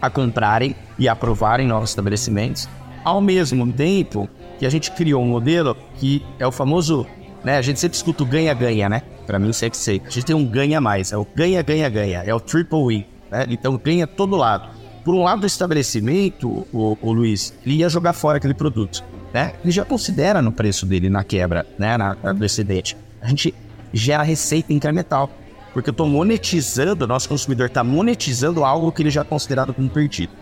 [0.00, 2.68] a comprarem e aprovarem novos estabelecimentos.
[3.04, 7.06] Ao mesmo tempo que a gente criou um modelo que é o famoso,
[7.44, 7.58] né?
[7.58, 9.02] A gente sempre escuta o ganha-ganha, né?
[9.26, 10.02] Para mim sempre sei.
[10.04, 13.46] A gente tem um ganha mais, é o ganha-ganha-ganha, é o triple win, né?
[13.48, 14.68] Então ganha todo lado.
[15.04, 19.52] Por um lado do estabelecimento, o, o Luiz, ele ia jogar fora aquele produto, né?
[19.62, 21.96] Ele já considera no preço dele na quebra, né?
[21.96, 23.54] Na, no excedente a gente
[23.92, 25.30] gera receita incremental.
[25.78, 29.72] Porque eu estou monetizando, o nosso consumidor está monetizando algo que ele já é considerado
[29.72, 30.32] como perdido.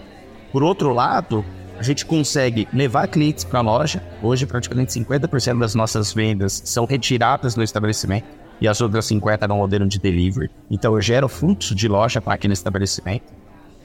[0.50, 1.44] Por outro lado,
[1.78, 4.02] a gente consegue levar clientes para a loja.
[4.22, 8.24] Hoje, praticamente 50% das nossas vendas são retiradas no estabelecimento
[8.62, 10.50] e as outras 50% no modelo de delivery.
[10.70, 13.30] Então, eu gero fluxo de loja para aquele estabelecimento.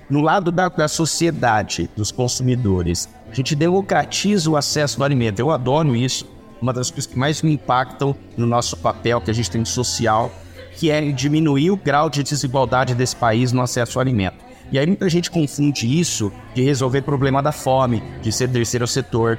[0.10, 5.40] No lado da, da sociedade, dos consumidores, a gente democratiza o acesso ao alimento.
[5.40, 6.26] Eu adoro isso
[6.62, 10.32] uma das coisas que mais me impactam no nosso papel que a gente tem social,
[10.76, 14.52] que é diminuir o grau de desigualdade desse país no acesso ao alimento.
[14.72, 19.38] E aí muita gente confunde isso de resolver problema da fome, de ser terceiro setor.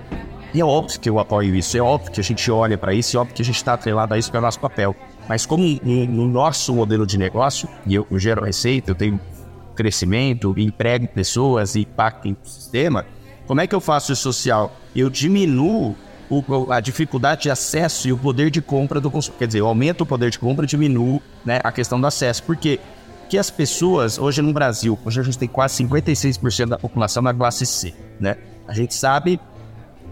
[0.52, 3.16] E é óbvio que eu apoio isso, é óbvio que a gente olha para isso,
[3.16, 4.94] é óbvio que a gente está atrelado a isso, que é o nosso papel.
[5.26, 9.18] Mas como no nosso modelo de negócio, e eu, gero receita, eu tenho
[9.74, 13.06] crescimento, emprego pessoas e impacto no sistema,
[13.46, 14.76] como é que eu faço isso social?
[14.94, 15.96] Eu diminuo
[16.32, 19.38] o, a dificuldade de acesso e o poder de compra do consumidor.
[19.40, 22.42] Quer dizer, eu aumento o poder de compra diminuo né, a questão do acesso.
[22.42, 22.80] Por quê?
[23.20, 27.32] Porque as pessoas, hoje no Brasil, hoje a gente tem quase 56% da população na
[27.34, 28.36] classe C, né?
[28.66, 29.40] A gente sabe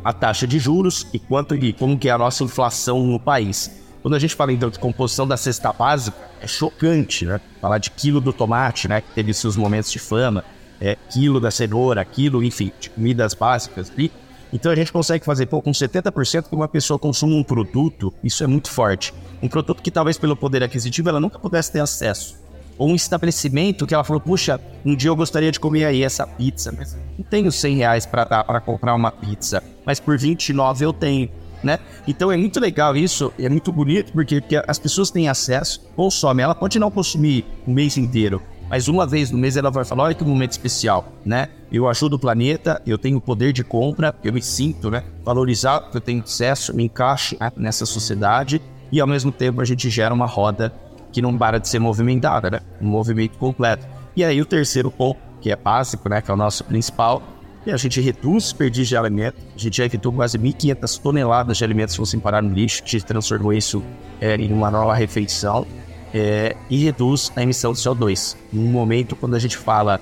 [0.02, 3.78] a taxa de juros e quanto e como que é a nossa inflação no país.
[4.02, 7.40] Quando a gente fala então de composição da cesta básica, é chocante, né?
[7.60, 9.02] Falar de quilo do tomate, né?
[9.02, 10.42] Que teve seus momentos de fama,
[10.80, 13.92] é, quilo da cenoura, quilo, enfim, de comidas básicas.
[13.98, 14.10] E,
[14.52, 18.42] então a gente consegue fazer, pô, com 70% que uma pessoa consuma um produto, isso
[18.42, 19.14] é muito forte.
[19.42, 22.38] Um produto que talvez pelo poder aquisitivo ela nunca pudesse ter acesso.
[22.76, 26.26] Ou um estabelecimento que ela falou, puxa, um dia eu gostaria de comer aí essa
[26.26, 31.30] pizza, mas não tenho 100 reais para comprar uma pizza, mas por 29 eu tenho
[31.62, 31.78] né?
[32.06, 36.42] Então é muito legal isso, é muito bonito, porque, porque as pessoas têm acesso, consomem.
[36.42, 40.04] Ela pode não consumir o mês inteiro, mas uma vez no mês ela vai falar:
[40.04, 41.48] olha que momento especial, né?
[41.72, 45.02] Eu ajudo o planeta, eu tenho poder de compra, eu me sinto, né?
[45.24, 49.90] Valorizado, eu tenho acesso, me encaixo né, nessa sociedade e ao mesmo tempo a gente
[49.90, 50.72] gera uma roda
[51.12, 52.60] que não para de ser movimentada, né?
[52.80, 53.86] Um movimento completo.
[54.14, 56.20] E aí o terceiro ponto, que é básico, né?
[56.20, 57.22] Que é o nosso principal,
[57.66, 59.36] e a gente reduz desperdício de alimento.
[59.54, 62.82] A gente já evitou quase 1.500 toneladas de alimentos que fossem parar no lixo.
[62.84, 63.82] A gente transformou isso
[64.20, 65.66] é, em uma nova refeição.
[66.12, 68.36] É, e reduz a emissão de CO2.
[68.52, 70.00] No momento quando a gente fala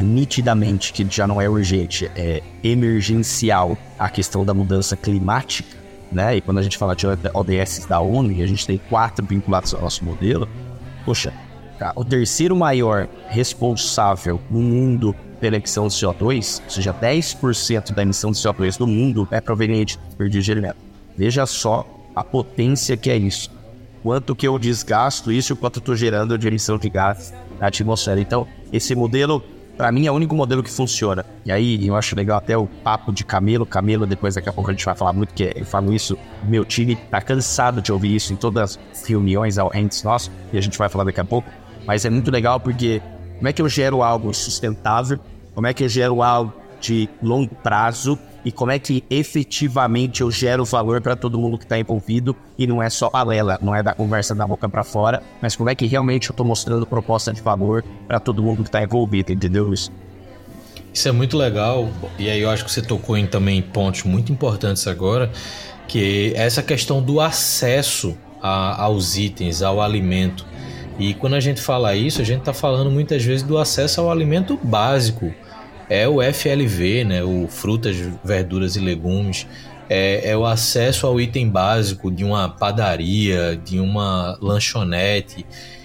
[0.00, 5.76] nitidamente que já não é urgente, é emergencial a questão da mudança climática,
[6.10, 6.36] né?
[6.36, 9.80] E quando a gente fala de ODS da ONU, a gente tem quatro vinculados ao
[9.80, 10.48] nosso modelo.
[11.04, 11.32] Poxa,
[11.96, 18.30] o terceiro maior responsável no mundo pela emissão de CO2, ou seja, 10% da emissão
[18.30, 20.76] de CO2 do mundo é proveniente do desperdício de alimento.
[21.16, 23.50] Veja só a potência que é isso.
[24.02, 28.20] Quanto que eu desgasto isso quanto estou gerando de emissão de gás na atmosfera.
[28.20, 29.42] Então, esse modelo,
[29.76, 31.24] para mim, é o único modelo que funciona.
[31.44, 33.64] E aí, eu acho legal até o papo de camelo.
[33.64, 36.64] Camelo, depois daqui a pouco a gente vai falar muito, que eu falo isso, meu
[36.64, 40.60] time tá cansado de ouvir isso em todas as reuniões ao entes nossos, e a
[40.60, 41.48] gente vai falar daqui a pouco.
[41.86, 43.00] Mas é muito legal porque
[43.36, 45.18] como é que eu gero algo sustentável
[45.54, 50.30] como é que eu gero algo de longo prazo e como é que efetivamente eu
[50.30, 53.82] gero valor para todo mundo que está envolvido e não é só balela, não é
[53.82, 57.32] da conversa da boca para fora, mas como é que realmente eu estou mostrando proposta
[57.32, 59.90] de valor para todo mundo que está envolvido, entendeu isso?
[60.92, 64.32] Isso é muito legal e aí eu acho que você tocou em também pontos muito
[64.32, 65.30] importantes agora,
[65.88, 70.44] que é essa questão do acesso a, aos itens, ao alimento.
[70.98, 74.10] E quando a gente fala isso, a gente está falando muitas vezes do acesso ao
[74.10, 75.32] alimento básico.
[75.88, 77.22] É o FLV, né?
[77.22, 79.46] o frutas, verduras e legumes.
[79.88, 85.44] É, é, o acesso ao item básico de uma padaria, de uma lanchonete,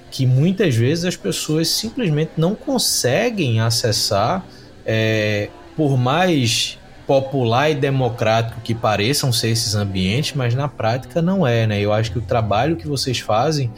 [0.10, 4.46] que muitas vezes as pessoas simplesmente não conseguem acessar,
[4.86, 11.48] é, por mais popular e democrático que pareçam ser esses ambientes, mas na prática não
[11.48, 11.80] é, né?
[11.80, 13.72] Eu acho que o trabalho que vocês fazem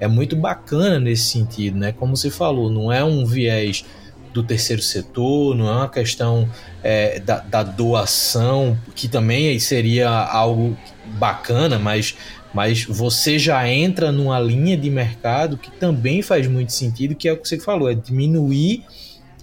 [0.00, 1.92] é muito bacana nesse sentido, né?
[1.92, 3.84] Como você falou, não é um viés
[4.32, 6.48] do terceiro setor, não é uma questão
[6.82, 10.76] é, da, da, doação, que também seria algo
[11.18, 12.16] bacana, mas,
[12.54, 17.32] mas você já entra numa linha de mercado que também faz muito sentido, que é
[17.32, 18.84] o que você falou, é diminuir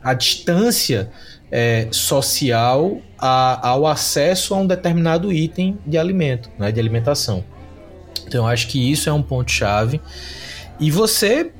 [0.03, 1.09] a distância
[1.51, 7.43] é, social a, ao acesso a um determinado item de alimento, né, de alimentação.
[8.27, 9.99] Então, acho que isso é um ponto-chave.
[10.79, 11.51] E você.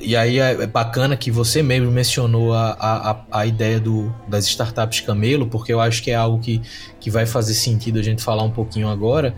[0.00, 5.00] E aí é bacana que você mesmo mencionou a, a, a ideia do, das startups
[5.00, 6.60] Camelo, porque eu acho que é algo que,
[7.00, 9.34] que vai fazer sentido a gente falar um pouquinho agora.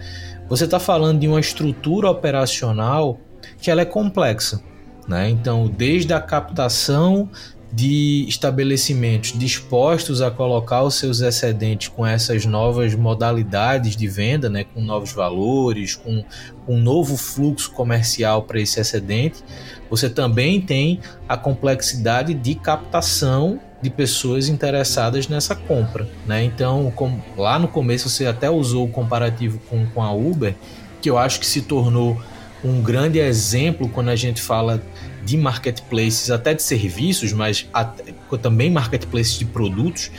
[0.48, 3.20] Você está falando de uma estrutura operacional
[3.60, 4.60] que ela é complexa.
[5.06, 5.30] Né?
[5.30, 7.30] Então, desde a captação
[7.70, 14.64] de estabelecimentos dispostos a colocar os seus excedentes com essas novas modalidades de venda, né,
[14.64, 16.24] com novos valores, com
[16.66, 19.44] um novo fluxo comercial para esse excedente,
[19.90, 26.08] você também tem a complexidade de captação de pessoas interessadas nessa compra.
[26.26, 26.44] Né?
[26.44, 26.92] Então,
[27.36, 30.54] lá no começo você até usou o comparativo com, com a Uber,
[31.00, 32.20] que eu acho que se tornou
[32.64, 34.82] um grande exemplo quando a gente fala
[35.28, 40.10] de marketplaces, até de serviços, mas até, também marketplaces de produtos,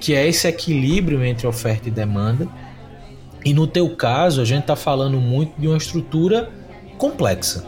[0.00, 2.48] que é esse equilíbrio entre oferta e demanda.
[3.44, 6.50] E no teu caso, a gente está falando muito de uma estrutura
[6.98, 7.64] complexa.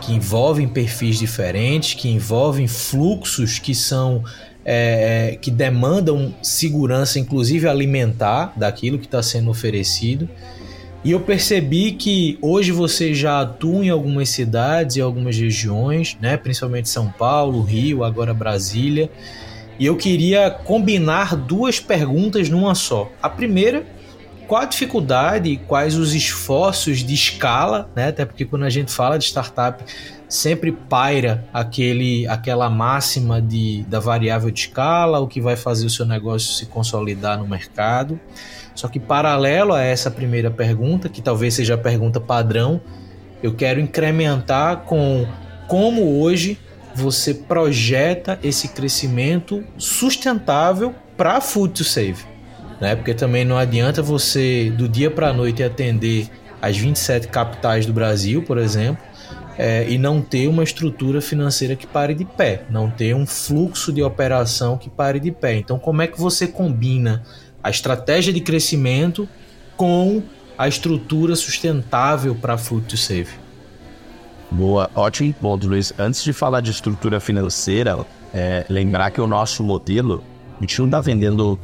[0.00, 4.22] que envolvem perfis diferentes, que envolvem fluxos que são
[4.64, 10.28] é, é que demandam segurança, inclusive alimentar, daquilo que está sendo oferecido.
[11.04, 16.36] E eu percebi que hoje você já atua em algumas cidades e algumas regiões, né?
[16.36, 19.08] principalmente São Paulo, Rio, agora Brasília.
[19.78, 23.12] E eu queria combinar duas perguntas numa só.
[23.22, 23.86] A primeira,
[24.48, 28.08] qual a dificuldade, quais os esforços de escala, né?
[28.08, 29.84] Até porque quando a gente fala de startup,
[30.28, 35.90] sempre paira aquele, aquela máxima de, da variável de escala, o que vai fazer o
[35.90, 38.18] seu negócio se consolidar no mercado.
[38.78, 42.80] Só que paralelo a essa primeira pergunta, que talvez seja a pergunta padrão,
[43.42, 45.26] eu quero incrementar com
[45.66, 46.56] como hoje
[46.94, 52.24] você projeta esse crescimento sustentável para Food to Save.
[52.80, 52.94] Né?
[52.94, 56.28] Porque também não adianta você, do dia para a noite, atender
[56.62, 59.02] as 27 capitais do Brasil, por exemplo,
[59.58, 63.92] é, e não ter uma estrutura financeira que pare de pé, não ter um fluxo
[63.92, 65.56] de operação que pare de pé.
[65.56, 67.24] Então, como é que você combina
[67.62, 69.28] a estratégia de crescimento
[69.76, 70.22] com
[70.56, 73.30] a estrutura sustentável para Food to Save.
[74.50, 75.92] Boa, ótimo ponto, Luiz.
[75.98, 80.24] Antes de falar de estrutura financeira, é, lembrar que o nosso modelo,
[80.56, 81.58] a gente não está vendendo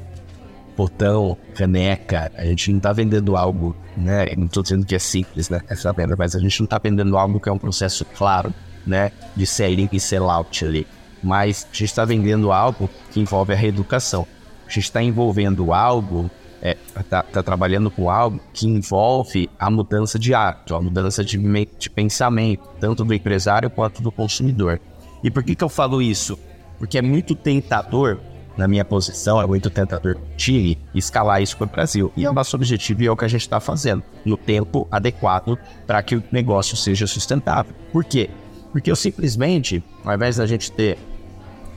[0.77, 4.27] botão, caneca, a gente não está vendendo algo, né?
[4.37, 5.63] Não estou dizendo que é simples, né?
[5.69, 8.53] Essa venda, mas a gente não está vendendo algo que é um processo claro,
[8.87, 9.13] né?
[9.35, 10.87] De selling e sell-out ali.
[11.23, 14.27] Mas a gente está vendendo algo que envolve a reeducação
[14.67, 16.31] a gente está envolvendo algo,
[16.65, 21.23] está é, tá, tá trabalhando com algo que envolve a mudança de hábito, a mudança
[21.23, 21.39] de,
[21.79, 24.81] de pensamento, tanto do empresário quanto do consumidor.
[25.23, 26.39] E por que, que eu falo isso?
[26.79, 28.19] Porque é muito tentador,
[28.57, 32.13] na minha posição, é muito tentador time escalar isso para o Brasil.
[32.17, 34.89] E é o nosso objetivo e é o que a gente está fazendo, no tempo
[34.91, 37.75] adequado para que o negócio seja sustentável.
[37.93, 38.31] Por quê?
[38.73, 40.99] Porque eu simplesmente, ao invés da gente ter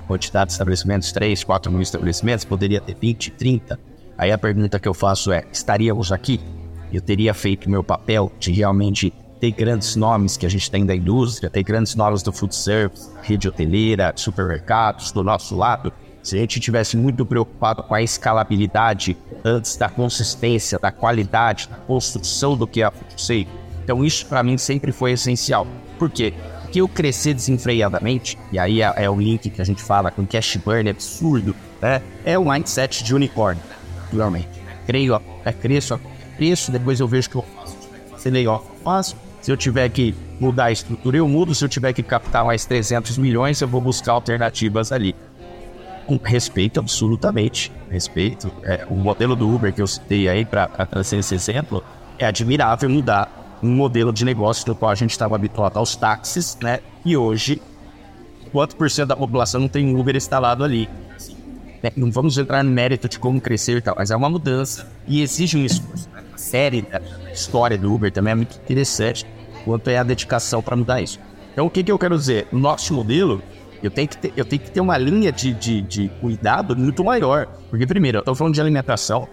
[0.07, 3.79] quantidade de estabelecimentos, 3, 4 mil estabelecimentos, poderia ter 20, 30.
[4.17, 6.39] Aí a pergunta que eu faço é: estaríamos aqui?
[6.91, 10.95] Eu teria feito meu papel de realmente ter grandes nomes que a gente tem da
[10.95, 15.93] indústria, ter grandes nomes do food service, rede hoteleira, supermercados do nosso lado.
[16.23, 19.15] Se a gente tivesse muito preocupado com a escalabilidade
[19.45, 23.47] antes da consistência, da qualidade, da construção do que é a food safe.
[23.83, 25.67] Então isso para mim sempre foi essencial.
[25.97, 26.33] Por quê?
[26.71, 30.25] Que eu crescer desenfreadamente, e aí é, é, o link que a gente fala com
[30.25, 32.01] cash burn absurdo, né?
[32.25, 33.63] É o mindset de unicórnio,
[34.03, 34.49] naturalmente.
[34.85, 35.99] Creio, é, cresço, ó,
[36.37, 37.77] cresço, depois eu vejo que eu faço.
[38.17, 39.15] Se layoff, faço.
[39.41, 41.55] Se eu tiver que mudar a estrutura, eu mudo.
[41.55, 45.15] Se eu tiver que captar mais 300 milhões, eu vou buscar alternativas ali.
[46.05, 47.71] Com respeito, absolutamente.
[47.89, 48.51] Respeito.
[48.63, 51.83] É, o modelo do Uber que eu citei aí para trazer esse exemplo
[52.17, 56.57] é admirável mudar um modelo de negócio no qual a gente estava habituado aos táxis,
[56.61, 56.79] né?
[57.03, 57.61] E hoje,
[58.51, 60.89] quanto por cento da população não tem Uber instalado ali?
[61.83, 64.91] É, não vamos entrar no mérito de como crescer e tal, mas é uma mudança
[65.07, 66.09] e exige um esforço.
[66.09, 66.23] Né?
[66.33, 69.25] A série da história do Uber também é muito interessante,
[69.63, 71.19] quanto é a dedicação para mudar isso.
[71.53, 72.47] Então, o que, que eu quero dizer?
[72.51, 73.41] No nosso modelo,
[73.81, 77.03] eu tenho que ter, eu tenho que ter uma linha de, de, de cuidado muito
[77.03, 77.47] maior.
[77.69, 79.27] Porque, primeiro, eu estou falando de alimentação.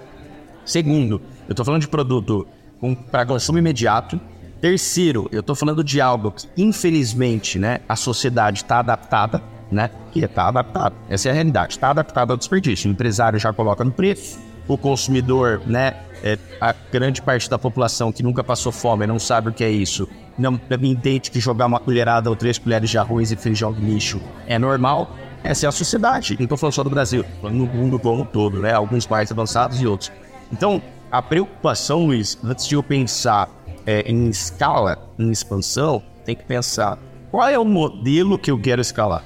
[0.65, 2.47] Segundo, eu estou falando de produto
[2.92, 4.20] para consumo imediato.
[4.61, 9.90] Terceiro, eu estou falando de algo que, infelizmente, né, a sociedade está adaptada, né?
[10.11, 10.94] Que está adaptada.
[11.09, 11.75] Essa é a realidade.
[11.75, 12.88] Está adaptada ao desperdício.
[12.88, 15.94] O empresário já coloca no preço, o consumidor, né?
[16.23, 19.70] É, a grande parte da população que nunca passou fome não sabe o que é
[19.70, 20.09] isso.
[20.38, 24.20] Não entende que jogar uma colherada ou três colheres de arroz e feijão no lixo
[24.47, 25.14] é normal.
[25.44, 26.37] Essa é a sociedade.
[26.38, 28.73] Não estou falando só do Brasil, falando no mundo como todo, né?
[28.73, 30.11] Alguns países avançados e outros.
[30.51, 33.49] Então, a preocupação, Luiz, antes de eu pensar
[33.87, 36.99] é, em escala, em expansão, tem que pensar
[37.31, 39.25] qual é o modelo que eu quero escalar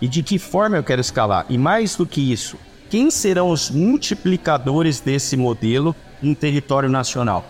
[0.00, 1.46] e de que forma eu quero escalar.
[1.48, 2.56] E mais do que isso,
[2.90, 7.44] quem serão os multiplicadores desse modelo em território nacional?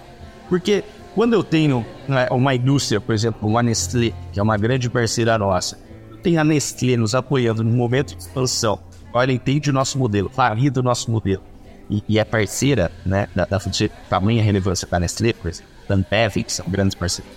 [0.48, 4.90] Porque quando eu tenho né, uma indústria, por exemplo, uma Nestlé, que é uma grande
[4.90, 5.78] parceira nossa,
[6.22, 8.78] tem a Nestlé nos apoiando no momento de expansão,
[9.12, 11.51] olha, entende o nosso modelo, valida o nosso modelo
[11.92, 13.60] e, e é parceira né, da, da
[14.08, 17.30] tamanha relevância da Nestlé, por exemplo, da Ambev, que são grandes parceiros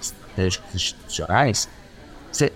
[0.00, 1.68] estratégicos institucionais,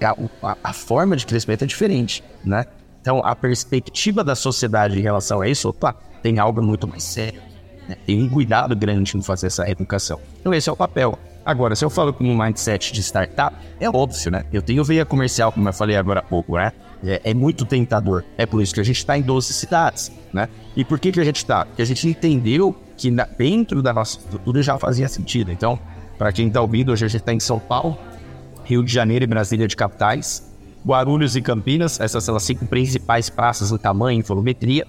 [0.00, 2.64] a, a, a, forma de crescimento é diferente, né?
[3.00, 7.42] Então, a perspectiva da sociedade em relação a isso, opa, tem algo muito mais sério,
[7.88, 7.96] né?
[8.06, 10.20] tem um cuidado grande em fazer essa educação.
[10.40, 11.18] Então, esse é o papel.
[11.44, 14.44] Agora, se eu falo com um mindset de startup, é óbvio, né?
[14.52, 16.72] Eu tenho veia comercial, como eu falei agora há pouco, né?
[17.04, 18.24] É, é muito tentador.
[18.36, 20.48] É por isso que a gente está em 12 cidades, né?
[20.76, 21.64] E por que, que a gente está?
[21.64, 25.50] Porque a gente entendeu que na, dentro da nossa estrutura já fazia sentido.
[25.50, 25.78] Então,
[26.16, 27.98] para quem está ouvindo, hoje a gente está em São Paulo,
[28.64, 30.52] Rio de Janeiro e Brasília de capitais,
[30.86, 34.86] Guarulhos e Campinas, essas são as cinco principais praças em tamanho e volumetria.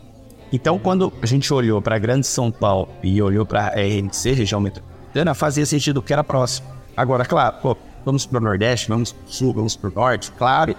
[0.51, 4.33] Então, quando a gente olhou para a Grande São Paulo e olhou para a RNC,
[4.33, 6.67] região metropolitana, fazia sentido que era próximo.
[6.95, 10.31] Agora, claro, pô, vamos para o Nordeste, vamos para o Sul, vamos para o Norte,
[10.33, 10.75] claro,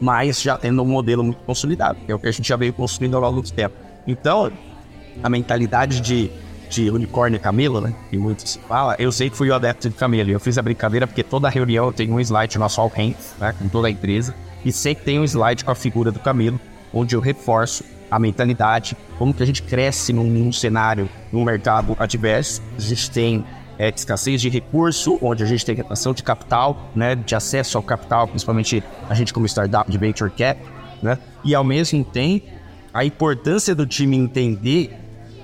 [0.00, 2.72] mas já tendo um modelo muito consolidado, que é o que a gente já veio
[2.72, 3.74] construindo ao longo do tempo.
[4.06, 4.50] Então,
[5.22, 6.30] a mentalidade de,
[6.70, 9.88] de unicórnio e camelo, né, que muito se fala, eu sei que fui o adepto
[9.88, 10.30] de camelo.
[10.30, 13.88] Eu fiz a brincadeira porque toda reunião tem um slide nosso alcance, né, com toda
[13.88, 14.34] a empresa,
[14.64, 16.60] e sempre tem um slide com a figura do camelo,
[16.92, 21.94] onde eu reforço a mentalidade, como que a gente cresce num, num cenário, num mercado
[21.98, 22.62] adverso.
[22.76, 23.44] A gente tem
[23.78, 27.82] é, escassez de recurso, onde a gente tem retenção de capital, né, de acesso ao
[27.82, 30.60] capital, principalmente a gente como startup de venture cap,
[31.00, 32.46] né, e ao mesmo tempo
[32.92, 34.98] a importância do time entender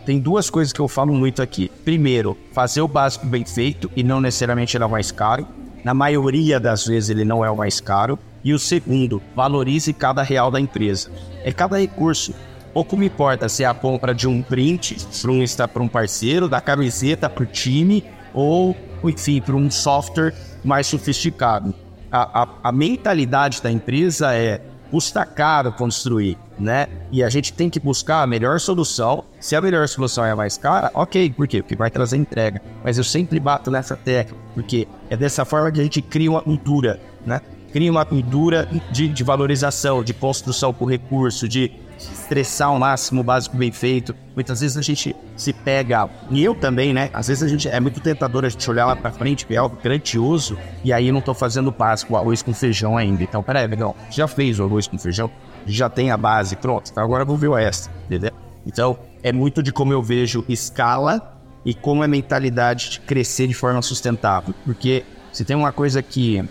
[0.04, 1.70] tem duas coisas que eu falo muito aqui.
[1.82, 5.46] Primeiro, fazer o básico bem feito e não necessariamente ele é o mais caro.
[5.82, 8.18] Na maioria das vezes ele não é o mais caro.
[8.42, 11.10] E o segundo, valorize cada real da empresa.
[11.42, 12.34] É cada recurso.
[12.74, 16.48] Pouco me importa se é a compra de um print para um, para um parceiro,
[16.48, 18.04] da camiseta para o time,
[18.34, 21.74] ou, enfim, para um software mais sofisticado.
[22.10, 24.60] A, a, a mentalidade da empresa é
[24.90, 26.86] custa caro construir, né?
[27.10, 29.24] E a gente tem que buscar a melhor solução.
[29.40, 31.62] Se a melhor solução é a mais cara, ok, por quê?
[31.62, 32.62] Porque vai trazer entrega.
[32.84, 36.42] Mas eu sempre bato nessa tecla, porque é dessa forma que a gente cria uma
[36.42, 37.40] cultura, né?
[37.72, 43.24] Cria uma cultura de, de valorização, de construção por recurso, de estressar ao máximo o
[43.24, 44.14] básico bem feito.
[44.34, 47.10] Muitas vezes a gente se pega, e eu também, né?
[47.12, 49.78] Às vezes a gente é muito tentador a gente olhar lá pra frente, ver algo
[49.82, 53.22] grandioso, e aí não tô fazendo básico, o arroz com feijão ainda.
[53.22, 55.30] Então, peraí, legal, já fez o arroz com feijão,
[55.66, 58.32] já tem a base, pronto, então agora vou ver o extra, entendeu?
[58.66, 63.46] Então, é muito de como eu vejo escala e como é a mentalidade de crescer
[63.46, 64.54] de forma sustentável.
[64.64, 66.44] Porque se tem uma coisa que,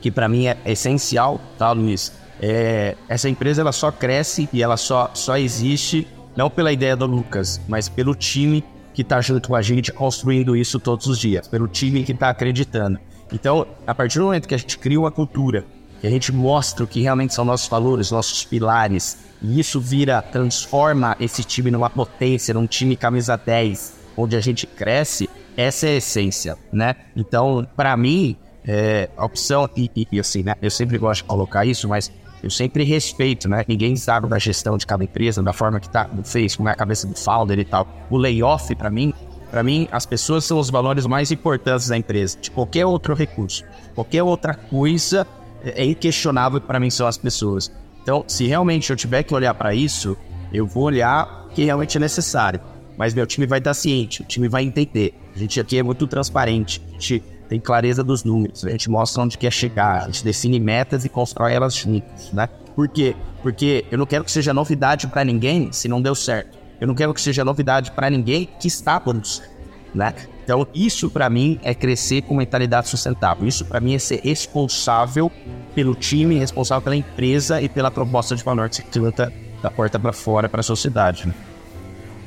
[0.00, 2.12] que para mim é essencial, tá, Luiz?
[2.40, 6.06] É, essa empresa ela só cresce e ela só, só existe
[6.36, 10.56] não pela ideia do Lucas, mas pelo time que está junto com a gente construindo
[10.56, 12.98] isso todos os dias, pelo time que está acreditando.
[13.32, 15.64] Então, a partir do momento que a gente cria uma cultura,
[16.00, 20.22] que a gente mostra o que realmente são nossos valores, nossos pilares, e isso vira,
[20.22, 25.90] transforma esse time numa potência, num time camisa 10, onde a gente cresce, essa é
[25.90, 26.94] a essência, né?
[27.16, 30.54] Então, para mim, é, a opção, e, e, assim, né?
[30.60, 32.12] Eu sempre gosto de colocar isso, mas
[32.44, 33.64] eu sempre respeito, né?
[33.66, 36.76] Ninguém sabe da gestão de cada empresa, da forma que tá, fez, como é a
[36.76, 37.88] cabeça do founder e tal.
[38.10, 39.14] O layoff, para mim,
[39.50, 43.64] para mim, as pessoas são os valores mais importantes da empresa, de qualquer outro recurso.
[43.94, 45.26] Qualquer outra coisa
[45.64, 47.72] é inquestionável para mim são as pessoas.
[48.02, 50.14] Então, se realmente eu tiver que olhar para isso,
[50.52, 52.60] eu vou olhar o que realmente é necessário.
[52.98, 55.14] Mas meu time vai estar ciente, o time vai entender.
[55.34, 56.82] A gente aqui é muito transparente.
[56.90, 57.22] A gente
[57.54, 61.08] tem clareza dos números, a gente mostra onde quer chegar, a gente define metas e
[61.08, 62.48] constrói elas juntos, né?
[62.74, 63.14] Por quê?
[63.42, 66.58] Porque eu não quero que seja novidade para ninguém se não deu certo.
[66.80, 69.54] Eu não quero que seja novidade para ninguém que está dando certo,
[69.94, 70.12] né?
[70.42, 73.46] Então, isso para mim é crescer com mentalidade sustentável.
[73.46, 75.30] Isso para mim é ser responsável
[75.76, 79.32] pelo time, responsável pela empresa e pela proposta de valor que se trata
[79.62, 81.28] da porta para fora para a sociedade.
[81.28, 81.34] Né?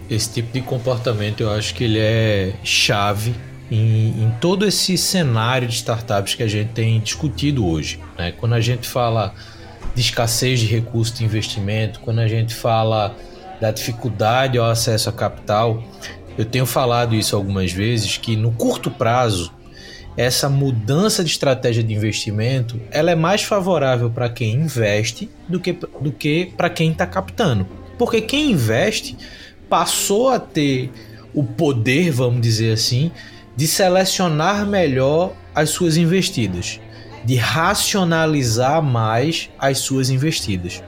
[0.10, 3.36] Esse tipo de comportamento eu acho que ele é chave
[3.70, 8.00] em, em, todo esse cenário de startups que a gente tem discutido hoje.
[8.18, 8.32] Né?
[8.32, 9.34] Quando a gente fala
[9.94, 13.16] de escassez de recursos de investimento, quando a gente fala
[13.60, 15.84] da dificuldade ao acesso a capital,
[16.38, 19.52] eu tenho falado isso algumas vezes que no curto prazo
[20.16, 25.74] essa mudança de estratégia de investimento ela é mais favorável para quem investe do que,
[25.74, 27.68] do que para quem está captando.
[27.98, 29.16] Porque quem investe
[29.70, 30.92] passou a ter
[31.34, 33.12] o poder, vamos dizer assim,
[33.58, 36.80] de selecionar melhor as suas investidas,
[37.26, 40.84] de racionalizar mais as suas investidas.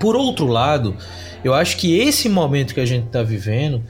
[0.00, 0.96] Por outro lado,
[1.44, 3.82] eu acho que esse momento que a gente está vivendo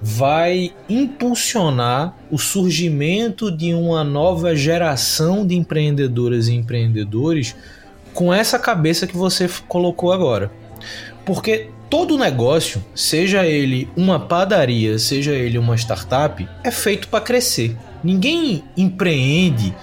[0.00, 7.54] vai impulsionar o surgimento de uma nova geração de empreendedoras e empreendedores
[8.12, 10.50] com essa cabeça que você colocou agora.
[11.24, 17.76] Porque todo negócio, seja ele uma padaria, seja ele uma startup, é feito para crescer.
[18.02, 19.74] Ninguém empreende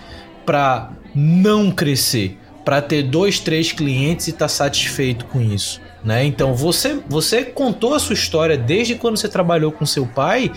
[0.45, 5.81] para não crescer, para ter dois, três clientes e estar tá satisfeito com isso.
[6.03, 6.25] Né?
[6.25, 10.51] Então você, você contou a sua história desde quando você trabalhou com seu pai.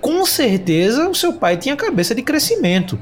[0.00, 2.98] Com certeza o seu pai tinha cabeça de crescimento.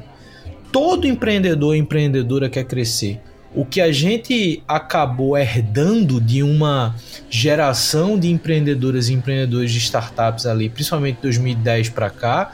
[0.71, 3.21] Todo empreendedor e empreendedora quer crescer
[3.55, 6.93] o que a gente acabou herdando de uma
[7.29, 12.51] geração de empreendedoras e empreendedores de startups ali, principalmente 2010 para cá,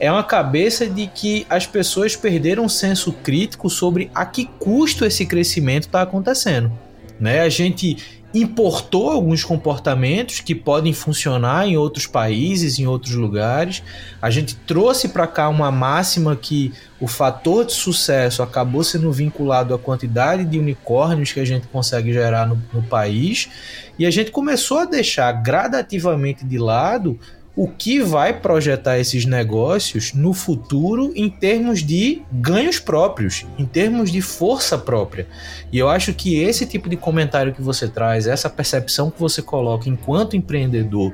[0.00, 5.04] é uma cabeça de que as pessoas perderam um senso crítico sobre a que custo
[5.04, 6.72] esse crescimento está acontecendo.
[7.20, 7.40] Né?
[7.40, 7.98] A gente
[8.34, 13.82] importou alguns comportamentos que podem funcionar em outros países, em outros lugares.
[14.20, 19.72] A gente trouxe para cá uma máxima que o fator de sucesso acabou sendo vinculado
[19.72, 23.48] à quantidade de unicórnios que a gente consegue gerar no, no país,
[23.98, 27.18] e a gente começou a deixar gradativamente de lado
[27.58, 34.12] o que vai projetar esses negócios no futuro em termos de ganhos próprios, em termos
[34.12, 35.26] de força própria.
[35.72, 39.42] E eu acho que esse tipo de comentário que você traz, essa percepção que você
[39.42, 41.12] coloca enquanto empreendedor,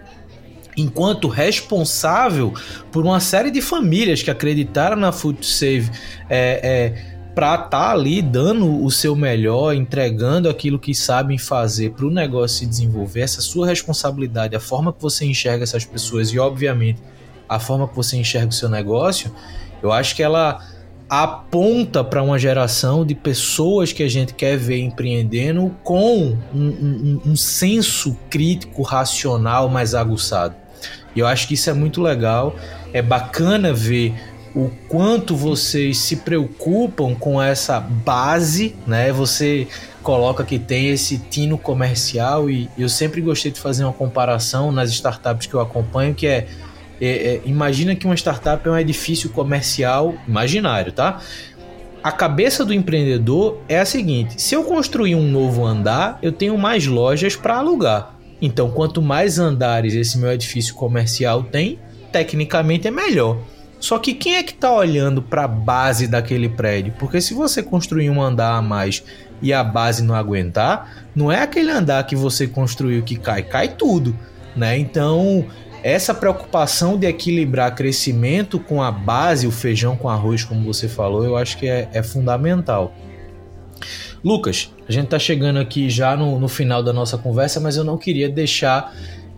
[0.76, 2.53] enquanto responsável
[2.92, 5.90] por uma série de famílias que acreditaram na Food Save,
[6.28, 11.91] é, é para estar tá ali dando o seu melhor, entregando aquilo que sabem fazer
[11.91, 16.28] para o negócio se desenvolver, essa sua responsabilidade, a forma que você enxerga essas pessoas
[16.30, 17.03] e, obviamente,
[17.49, 19.32] a forma que você enxerga o seu negócio,
[19.82, 20.61] eu acho que ela
[21.09, 27.20] aponta para uma geração de pessoas que a gente quer ver empreendendo com um, um,
[27.26, 30.55] um senso crítico, racional mais aguçado.
[31.14, 32.57] E eu acho que isso é muito legal.
[32.93, 34.14] É bacana ver
[34.55, 39.12] o quanto vocês se preocupam com essa base, né?
[39.12, 39.66] Você
[40.02, 44.90] coloca que tem esse tino comercial e eu sempre gostei de fazer uma comparação nas
[44.90, 46.46] startups que eu acompanho, que é,
[47.00, 51.20] é, é imagina que uma startup é um edifício comercial imaginário, tá?
[52.00, 56.57] A cabeça do empreendedor é a seguinte: se eu construir um novo andar, eu tenho
[56.57, 58.14] mais lojas para alugar.
[58.40, 61.78] Então, quanto mais andares esse meu edifício comercial tem,
[62.12, 63.38] tecnicamente é melhor.
[63.85, 66.95] Só que quem é que está olhando para a base daquele prédio?
[66.99, 69.05] Porque se você construir um andar a mais
[69.43, 73.68] e a base não aguentar, não é aquele andar que você construiu que cai, cai
[73.68, 74.18] tudo,
[74.57, 74.78] né?
[74.78, 75.45] Então,
[75.82, 81.22] essa preocupação de equilibrar crescimento com a base, o feijão com arroz, como você falou,
[81.22, 82.95] eu acho que é, é fundamental.
[84.24, 87.85] Lucas, a gente está chegando aqui já no, no final da nossa conversa, mas eu
[87.85, 88.95] não queria deixar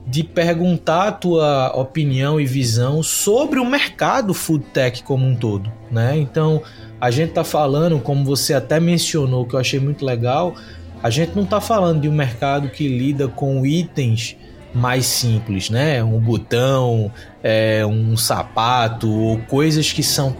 [0.06, 5.70] de perguntar a tua opinião e visão sobre o mercado food tech como um todo,
[5.90, 6.16] né?
[6.16, 6.62] Então,
[7.00, 10.54] a gente tá falando, como você até mencionou, que eu achei muito legal,
[11.02, 14.36] a gente não tá falando de um mercado que lida com itens
[14.72, 16.02] mais simples, né?
[16.04, 17.10] Um botão,
[17.42, 20.36] é, um sapato ou coisas que são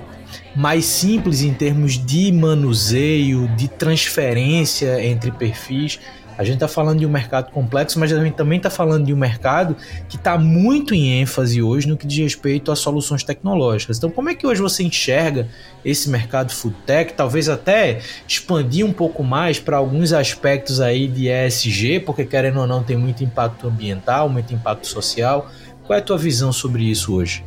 [0.54, 5.98] mais simples em termos de manuseio, de transferência entre perfis.
[6.38, 9.12] A gente está falando de um mercado complexo, mas a gente também está falando de
[9.12, 9.76] um mercado
[10.08, 13.96] que está muito em ênfase hoje no que diz respeito a soluções tecnológicas.
[13.96, 15.48] Então, como é que hoje você enxerga
[15.84, 17.14] esse mercado food tech?
[17.14, 22.66] Talvez até expandir um pouco mais para alguns aspectos aí de ESG, porque querendo ou
[22.66, 25.50] não tem muito impacto ambiental, muito impacto social.
[25.86, 27.44] Qual é a tua visão sobre isso hoje?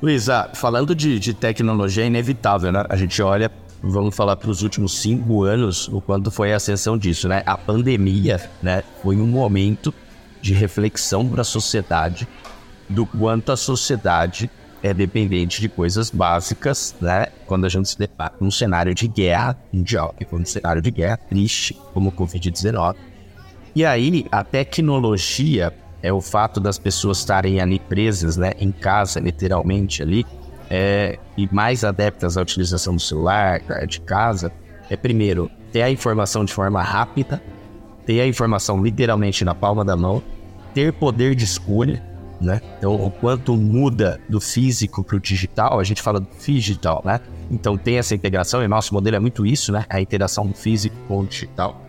[0.00, 2.84] Luísa, falando de, de tecnologia, é inevitável, né?
[2.88, 3.50] A gente olha
[3.82, 7.42] vamos falar para os últimos cinco anos, o quanto foi a ascensão disso, né?
[7.46, 9.92] A pandemia, né, foi um momento
[10.40, 12.26] de reflexão para a sociedade
[12.88, 14.50] do quanto a sociedade
[14.82, 17.26] é dependente de coisas básicas, né?
[17.46, 20.80] Quando a gente se depara com um cenário de guerra mundial, que foi um cenário
[20.80, 22.94] de guerra triste, como o Covid-19.
[23.74, 29.18] E aí, a tecnologia é o fato das pessoas estarem ali presas, né, em casa,
[29.18, 30.24] literalmente ali,
[30.70, 34.52] é, e mais adeptas à utilização do celular, de casa,
[34.90, 37.42] é primeiro ter a informação de forma rápida,
[38.06, 40.22] ter a informação literalmente na palma da mão,
[40.74, 42.02] ter poder de escolha,
[42.40, 42.60] né?
[42.78, 47.20] Então, o quanto muda do físico para o digital, a gente fala do digital, né?
[47.50, 49.84] Então, tem essa integração, e nosso modelo é muito isso, né?
[49.88, 51.82] A interação do físico com o digital.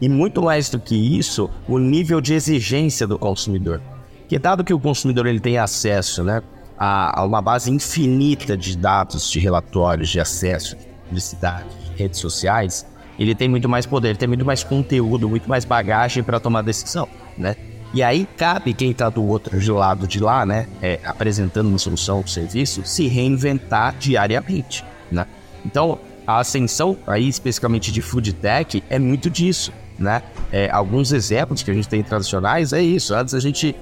[0.00, 3.80] E muito mais do que isso, o nível de exigência do consumidor.
[4.28, 6.42] Que dado que o consumidor ele tem acesso, né?
[6.78, 12.20] A, a uma base infinita de dados, de relatórios, de acesso, de publicidade, de redes
[12.20, 12.86] sociais,
[13.18, 17.08] ele tem muito mais poder, tem muito mais conteúdo, muito mais bagagem para tomar decisão,
[17.38, 17.56] né?
[17.92, 22.20] E aí cabe quem está do outro lado de lá, né, é, apresentando uma solução,
[22.20, 25.26] um serviço, se reinventar diariamente, né?
[25.64, 30.22] Então, a ascensão aí especificamente de food tech é muito disso, né?
[30.50, 33.14] É, alguns exemplos que a gente tem tradicionais é isso.
[33.14, 33.76] Antes a gente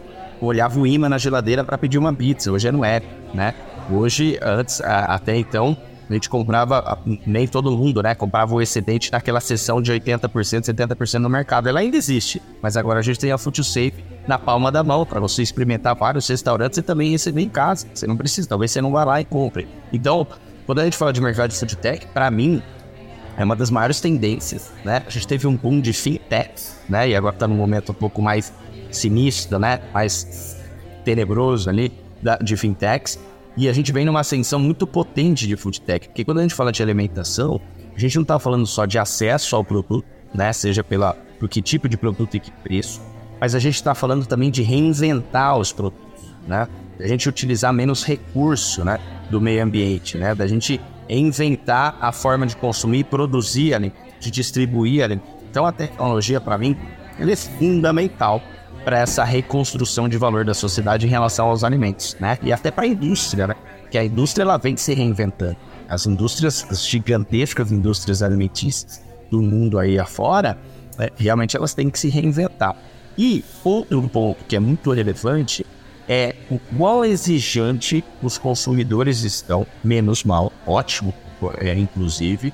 [0.47, 2.51] olhava o imã na geladeira para pedir uma pizza.
[2.51, 3.55] Hoje é no app, né?
[3.91, 5.77] Hoje, antes, até então,
[6.09, 8.15] a gente comprava, nem todo mundo, né?
[8.15, 11.69] Comprava o excedente naquela seção de 80%, 70% no mercado.
[11.69, 13.95] Ela ainda existe, mas agora a gente tem a Food Safe
[14.27, 17.87] na palma da mão para você experimentar vários restaurantes e também receber em casa.
[17.95, 19.67] Você não precisa, talvez você não vá lá e compre.
[19.93, 20.27] Então,
[20.67, 22.63] quando a gente fala de mercado de food tech, para mim,
[23.37, 25.03] é uma das maiores tendências, né?
[25.07, 27.09] A gente teve um boom de fintechs, né?
[27.09, 28.53] E agora está num momento um pouco mais
[28.93, 29.81] sinistro, né?
[29.93, 30.57] Mais
[31.05, 33.19] tenebroso ali da, de fintechs.
[33.57, 36.55] E a gente vem numa ascensão muito potente de food tech, porque quando a gente
[36.55, 37.61] fala de alimentação,
[37.95, 40.53] a gente não está falando só de acesso ao produto, né?
[40.53, 43.01] Seja pela, por que tipo de produto e que preço,
[43.39, 46.67] mas a gente está falando também de reinventar os produtos, né?
[46.99, 48.99] Da gente utilizar menos recurso, né?
[49.31, 50.35] Do meio ambiente, né?
[50.35, 53.79] Da gente inventar a forma de consumir, produzir,
[54.19, 55.21] de distribuir.
[55.51, 56.77] Então a tecnologia, para mim,
[57.19, 58.43] ela é fundamental
[58.85, 62.39] para essa reconstrução de valor da sociedade em relação aos alimentos, né?
[62.43, 63.55] E até para a indústria, né?
[63.91, 65.57] Que a indústria ela vem se reinventando.
[65.89, 70.59] As indústrias, as gigantescas indústrias alimentícias do mundo aí afora,
[70.99, 71.09] né?
[71.17, 72.77] realmente elas têm que se reinventar.
[73.17, 75.67] E outro ponto que é muito relevante
[76.09, 81.15] é o quão exigente os consumidores estão, menos mal, ótimo,
[81.59, 82.53] é, inclusive,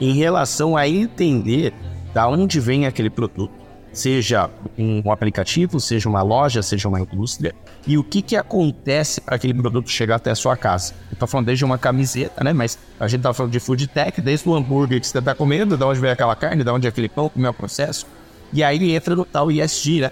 [0.00, 1.72] em relação a entender
[2.12, 3.52] da onde vem aquele produto,
[3.92, 7.54] seja um aplicativo, seja uma loja, seja uma indústria,
[7.86, 10.94] e o que, que acontece para aquele produto chegar até a sua casa.
[11.10, 12.52] Eu estou falando desde uma camiseta, né?
[12.52, 15.76] Mas a gente está falando de food tech, desde o hambúrguer que você está comendo,
[15.76, 18.06] de onde vem aquela carne, de onde é aquele pão, como é o processo.
[18.52, 20.10] E aí entra no tal ESG, né?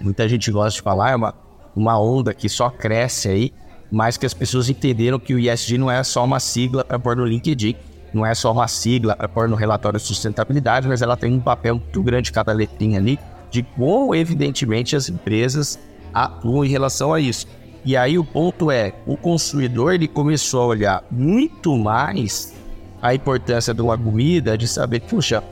[0.00, 1.34] Muita gente gosta de falar, é uma,
[1.74, 3.52] uma onda que só cresce aí,
[3.90, 7.16] mas que as pessoas entenderam que o ESG não é só uma sigla para pôr
[7.16, 7.76] no LinkedIn,
[8.14, 11.40] não é só uma sigla para pôr no relatório de sustentabilidade, mas ela tem um
[11.40, 13.18] papel muito grande, cada letrinha ali,
[13.50, 15.78] de como, evidentemente, as empresas
[16.12, 17.46] atuam em relação a isso.
[17.84, 22.54] E aí o ponto é, o consumidor ele começou a olhar muito mais
[23.02, 25.42] a importância de uma comida, de saber, puxa,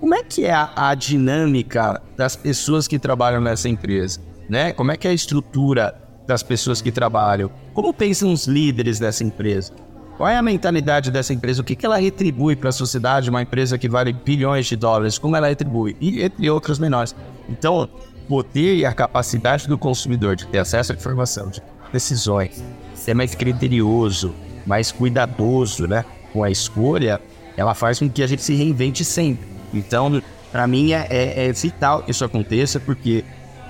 [0.00, 4.20] como é que é a, a dinâmica das pessoas que trabalham nessa empresa?
[4.48, 4.72] Né?
[4.72, 5.94] Como é que é a estrutura
[6.26, 7.50] das pessoas que trabalham?
[7.74, 9.72] Como pensam os líderes dessa empresa?
[10.16, 11.60] Qual é a mentalidade dessa empresa?
[11.60, 13.28] O que, que ela retribui para a sociedade?
[13.28, 15.96] Uma empresa que vale bilhões de dólares, como ela retribui?
[16.00, 17.16] E entre outros menores.
[17.48, 17.88] Então,
[18.28, 21.60] poder e a capacidade do consumidor de ter acesso à informação, de
[21.92, 22.62] decisões,
[22.94, 24.32] ser mais criterioso,
[24.64, 27.20] mais cuidadoso né, com a escolha,
[27.56, 29.46] ela faz com que a gente se reinvente sempre.
[29.72, 33.24] Então, para mim, é, é, é, vital que isso aconteça, porque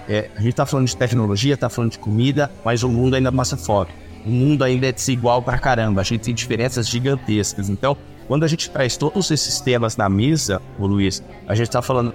[0.06, 3.32] é, a gente está falando de tecnologia, está falando de comida, mas o mundo ainda
[3.32, 7.68] passa fome o mundo ainda é desigual pra caramba, a gente tem diferenças gigantescas.
[7.68, 7.96] Então,
[8.26, 12.14] quando a gente traz todos esses temas na mesa, o Luiz, a gente está falando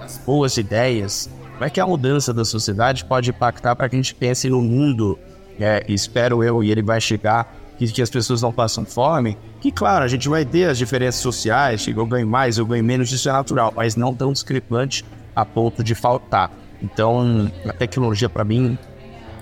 [0.00, 3.98] das boas ideias, como é que a mudança da sociedade pode impactar para que a
[3.98, 5.18] gente pense no mundo,
[5.58, 9.72] é, espero eu, e ele vai chegar, que, que, as pessoas não passam fome, que
[9.72, 13.28] claro, a gente vai ter as diferenças sociais, eu ganho mais, eu ganho menos, isso
[13.28, 15.04] é natural, mas não tão discrepante
[15.34, 16.50] a ponto de faltar.
[16.82, 18.76] Então, a tecnologia para mim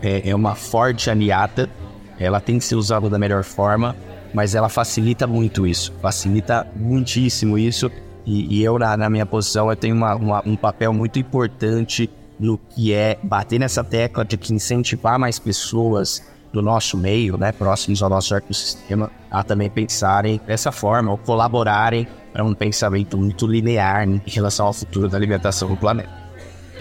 [0.03, 1.69] é, é uma forte aliada,
[2.19, 3.97] ela tem que ser usada da melhor forma,
[4.33, 7.91] mas ela facilita muito isso, facilita muitíssimo isso.
[8.27, 12.11] E, e eu, na, na, minha posição, eu tenho uma, uma, um papel muito importante
[12.39, 16.23] no que é bater nessa tecla de que incentivar mais pessoas
[16.53, 22.07] do nosso meio, né, próximos ao nosso ecossistema, a também pensarem dessa forma, ou colaborarem
[22.33, 26.11] para um pensamento muito linear em relação ao futuro da alimentação do planeta.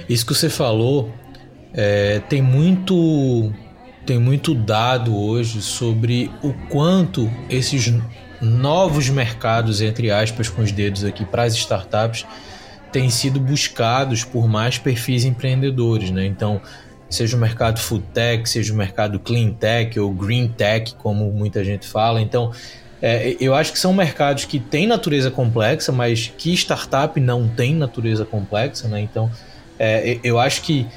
[0.07, 1.11] Isso que você falou
[1.73, 3.51] é, tem muito
[4.05, 7.93] tem muito dado hoje sobre o quanto esses
[8.41, 12.25] novos mercados, entre aspas, com os dedos aqui, para as startups,
[12.91, 16.25] têm sido buscados por mais perfis empreendedores, né?
[16.25, 16.59] Então,
[17.07, 21.63] seja o mercado food tech, seja o mercado clean tech ou green tech, como muita
[21.63, 22.19] gente fala.
[22.19, 22.51] Então,
[23.01, 27.75] é, eu acho que são mercados que têm natureza complexa, mas que startup não tem
[27.75, 29.01] natureza complexa, né?
[29.01, 29.29] Então,
[29.77, 30.87] é, eu acho que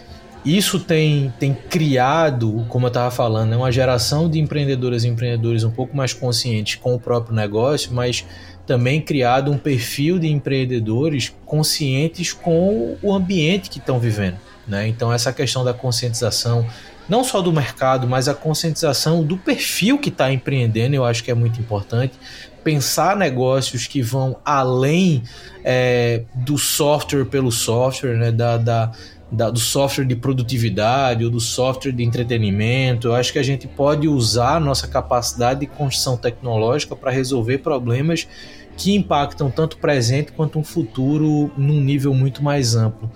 [0.45, 5.63] isso tem, tem criado, como eu estava falando, né, uma geração de empreendedoras e empreendedores
[5.63, 8.25] um pouco mais conscientes com o próprio negócio, mas
[8.67, 14.37] também criado um perfil de empreendedores conscientes com o ambiente que estão vivendo.
[14.67, 14.89] Né?
[14.89, 16.67] Então, essa questão da conscientização,
[17.09, 21.31] não só do mercado, mas a conscientização do perfil que está empreendendo, eu acho que
[21.31, 22.15] é muito importante.
[22.63, 25.25] Pensar negócios que vão além
[25.65, 28.31] é, do software pelo software, né?
[28.31, 28.93] da, da
[29.33, 33.09] da, do software de produtividade ou do software de entretenimento.
[33.09, 37.59] Eu acho que a gente pode usar a nossa capacidade de construção tecnológica para resolver
[37.59, 38.29] problemas
[38.77, 43.11] que impactam tanto o presente quanto um futuro num nível muito mais amplo.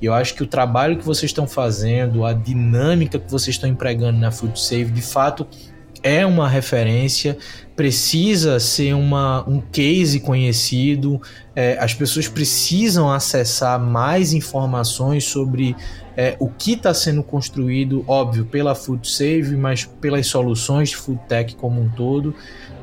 [0.00, 4.18] Eu acho que o trabalho que vocês estão fazendo, a dinâmica que vocês estão empregando
[4.18, 5.46] na Food Save, de fato
[6.02, 7.38] é uma referência,
[7.76, 11.20] precisa ser uma, um case conhecido,
[11.54, 15.76] é, as pessoas precisam acessar mais informações sobre
[16.16, 21.20] é, o que está sendo construído, óbvio, pela Food Save, mas pelas soluções de Food
[21.28, 22.34] Tech como um todo,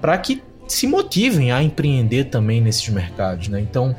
[0.01, 3.47] para que se motivem a empreender também nesses mercados.
[3.47, 3.59] Né?
[3.59, 3.95] Então,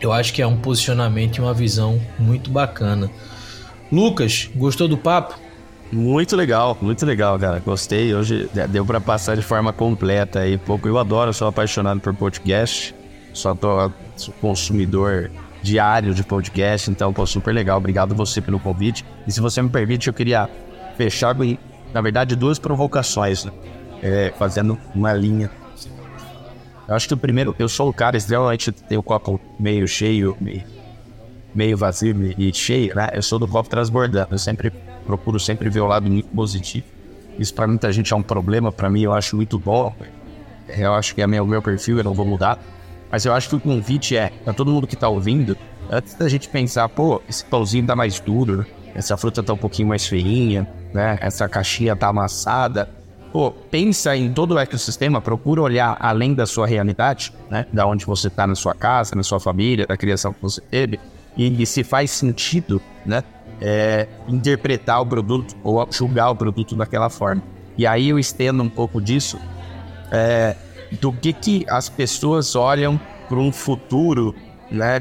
[0.00, 3.10] eu acho que é um posicionamento e uma visão muito bacana.
[3.90, 5.38] Lucas, gostou do papo?
[5.90, 7.60] Muito legal, muito legal, cara.
[7.60, 8.14] Gostei.
[8.14, 10.58] Hoje deu para passar de forma completa aí.
[10.58, 12.94] Pouco eu adoro, sou apaixonado por podcast.
[13.32, 15.30] Só tô sou consumidor
[15.62, 17.78] diário de podcast, então pô, super legal.
[17.78, 19.04] Obrigado você pelo convite.
[19.26, 20.48] E se você me permite, eu queria
[20.96, 21.56] fechar com,
[21.92, 23.52] na verdade, duas provocações, né?
[24.02, 25.50] é, fazendo uma linha.
[26.86, 30.36] Eu acho que o primeiro, eu sou o cara extremamente tem o copo meio cheio,
[30.40, 30.64] meio,
[31.54, 33.10] meio vazio e cheio, né?
[33.12, 34.28] Eu sou do copo transbordando.
[34.30, 34.72] Eu sempre
[35.08, 36.84] procuro sempre ver o lado muito positivo.
[37.38, 39.94] Isso para muita gente é um problema, para mim eu acho muito bom.
[40.68, 42.58] Eu acho que é meu, meu perfil, eu não vou mudar.
[43.10, 45.56] Mas eu acho que o convite é, para todo mundo que tá ouvindo,
[45.90, 49.88] antes da gente pensar, pô, esse pãozinho tá mais duro, essa fruta tá um pouquinho
[49.88, 51.16] mais feinha, né?
[51.22, 52.90] Essa caixinha tá amassada.
[53.32, 57.64] Pô, pensa em todo o ecossistema, procura olhar além da sua realidade, né?
[57.72, 61.00] Da onde você tá na sua casa, na sua família, da criação que você teve,
[61.34, 63.22] e, e se faz sentido, né?
[63.60, 67.42] É, interpretar o produto ou julgar o produto daquela forma.
[67.76, 69.38] E aí eu estendo um pouco disso
[70.10, 70.56] é,
[71.00, 74.34] do que, que as pessoas olham para um futuro,
[74.70, 75.00] né,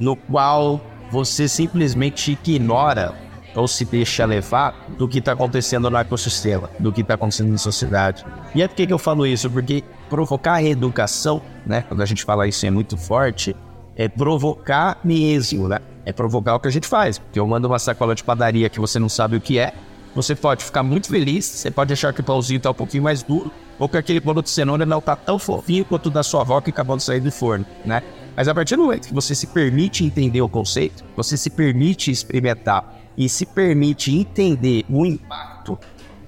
[0.00, 0.80] no qual
[1.10, 3.14] você simplesmente ignora
[3.54, 7.58] ou se deixa levar do que está acontecendo no ecossistema, do que está acontecendo na
[7.58, 8.24] sociedade.
[8.54, 9.50] E é por que eu falo isso?
[9.50, 13.56] Porque provocar a reeducação, né, quando a gente fala isso é muito forte,
[13.98, 15.80] é provocar mesmo, né?
[16.06, 17.18] É provocar o que a gente faz.
[17.18, 19.74] Porque eu mando uma sacola de padaria que você não sabe o que é,
[20.14, 23.24] você pode ficar muito feliz, você pode achar que o pãozinho está um pouquinho mais
[23.24, 26.60] duro, ou que aquele bolo de cenoura não está tão fofinho quanto da sua avó
[26.60, 28.02] que acabou de sair do forno, né?
[28.36, 32.10] Mas a partir do momento que você se permite entender o conceito, você se permite
[32.10, 35.76] experimentar e se permite entender o impacto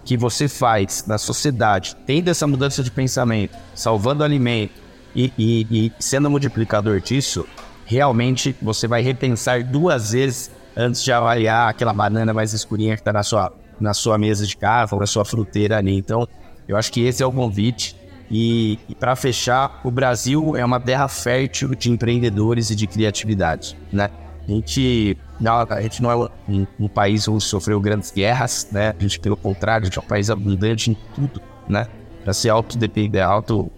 [0.05, 4.80] que você faz na sociedade, tendo essa mudança de pensamento, salvando alimento
[5.15, 7.47] e, e, e sendo multiplicador disso,
[7.85, 13.13] realmente você vai repensar duas vezes antes de avaliar aquela banana mais escurinha que está
[13.13, 15.97] na sua, na sua mesa de casa ou na sua fruteira ali.
[15.97, 16.27] Então,
[16.69, 17.97] eu acho que esse é o convite.
[18.31, 23.77] E, e para fechar, o Brasil é uma terra fértil de empreendedores e de criatividade,
[23.93, 24.09] né?
[24.47, 28.95] A gente não, a gente não é um, um, país onde sofreu grandes guerras, né?
[28.97, 31.89] A gente, pelo contrário, a gente é um país abundante em tudo, né?
[32.23, 33.71] Para ser autodependente, auto, uh,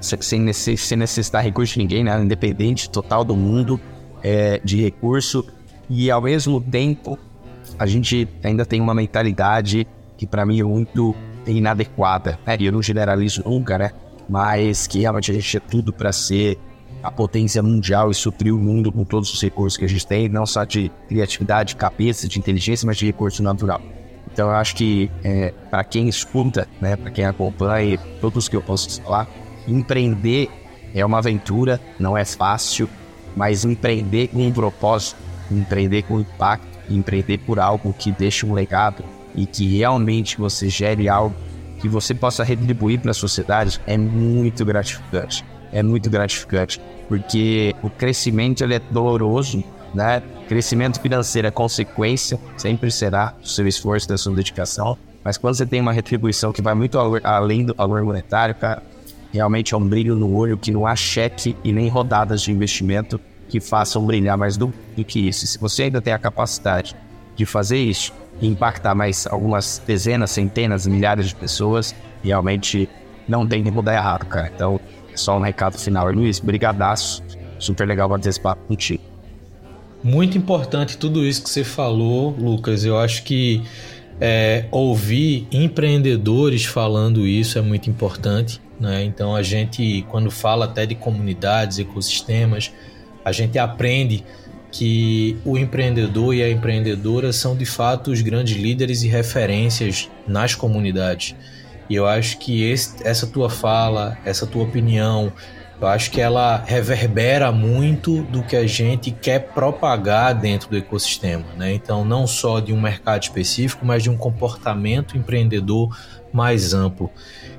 [0.00, 2.20] sem, sem necessitar recurso de ninguém, né?
[2.20, 3.80] Independente total do mundo
[4.22, 5.46] é, de recurso.
[5.88, 7.18] E ao mesmo tempo,
[7.78, 11.14] a gente ainda tem uma mentalidade que para mim é muito
[11.46, 12.56] inadequada, né?
[12.60, 13.90] Eu não generalizo nunca, né?
[14.28, 16.58] Mas que realmente a gente é tudo para ser
[17.02, 20.28] a potência mundial e suprir o mundo com todos os recursos que a gente tem,
[20.28, 23.80] não só de criatividade, cabeça, de inteligência, mas de recurso natural.
[24.32, 28.62] Então eu acho que é, para quem escuta, né, para quem acompanha, todos que eu
[28.62, 29.28] posso falar,
[29.68, 30.48] empreender
[30.94, 32.88] é uma aventura, não é fácil,
[33.36, 35.16] mas empreender com um propósito,
[35.50, 39.04] empreender com impacto, empreender por algo que deixe um legado,
[39.34, 41.34] e que realmente você gere algo
[41.80, 45.44] que você possa retribuir para a sociedade é muito gratificante.
[45.70, 49.62] É muito gratificante, porque o crescimento ele é doloroso,
[49.94, 50.22] né?
[50.48, 54.96] Crescimento financeiro é consequência, sempre será do seu esforço, da sua dedicação.
[55.22, 58.82] Mas quando você tem uma retribuição que vai muito além do valor monetário, cara,
[59.32, 63.20] realmente é um brilho no olho que não há cheque e nem rodadas de investimento
[63.48, 65.44] que façam brilhar mais do, do que isso.
[65.44, 66.94] E se você ainda tem a capacidade
[67.34, 68.12] de fazer isso,
[68.42, 72.88] impactar mais algumas dezenas, centenas, milhares de pessoas, realmente
[73.26, 74.50] não tem como dar errado, cara.
[74.54, 74.80] Então,
[75.14, 76.10] só um recado final.
[76.12, 77.22] Luiz, brigadaço.
[77.58, 79.02] Super legal bater esse papo contigo.
[80.02, 82.84] Muito importante tudo isso que você falou, Lucas.
[82.84, 83.62] Eu acho que
[84.20, 88.60] é, ouvir empreendedores falando isso é muito importante.
[88.78, 89.04] Né?
[89.04, 92.72] Então a gente, quando fala até de comunidades, ecossistemas,
[93.24, 94.24] a gente aprende
[94.70, 100.54] que o empreendedor e a empreendedora são de fato os grandes líderes e referências nas
[100.54, 101.34] comunidades.
[101.88, 105.32] E eu acho que esse, essa tua fala, essa tua opinião,
[105.80, 111.46] eu acho que ela reverbera muito do que a gente quer propagar dentro do ecossistema,
[111.56, 111.72] né?
[111.72, 115.96] Então, não só de um mercado específico, mas de um comportamento empreendedor
[116.32, 117.10] mais amplo.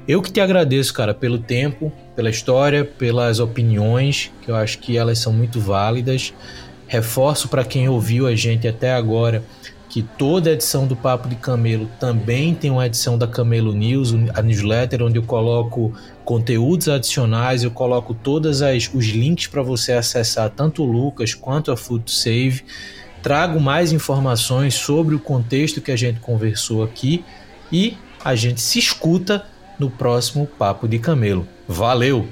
[0.10, 4.98] Eu que te agradeço, cara, pelo tempo, pela história, pelas opiniões, que eu acho que
[4.98, 6.34] elas são muito válidas.
[6.88, 9.44] Reforço para quem ouviu a gente até agora
[9.88, 14.42] que toda edição do Papo de Camelo também tem uma edição da Camelo News, a
[14.42, 15.94] newsletter, onde eu coloco
[16.26, 21.78] conteúdos adicionais, eu coloco todos os links para você acessar tanto o Lucas quanto a
[21.78, 22.64] Food Save.
[23.22, 27.24] Trago mais informações sobre o contexto que a gente conversou aqui
[27.72, 27.96] e
[28.26, 29.46] a gente se escuta
[29.80, 31.48] no próximo Papo de Camelo.
[31.68, 32.28] Valeu!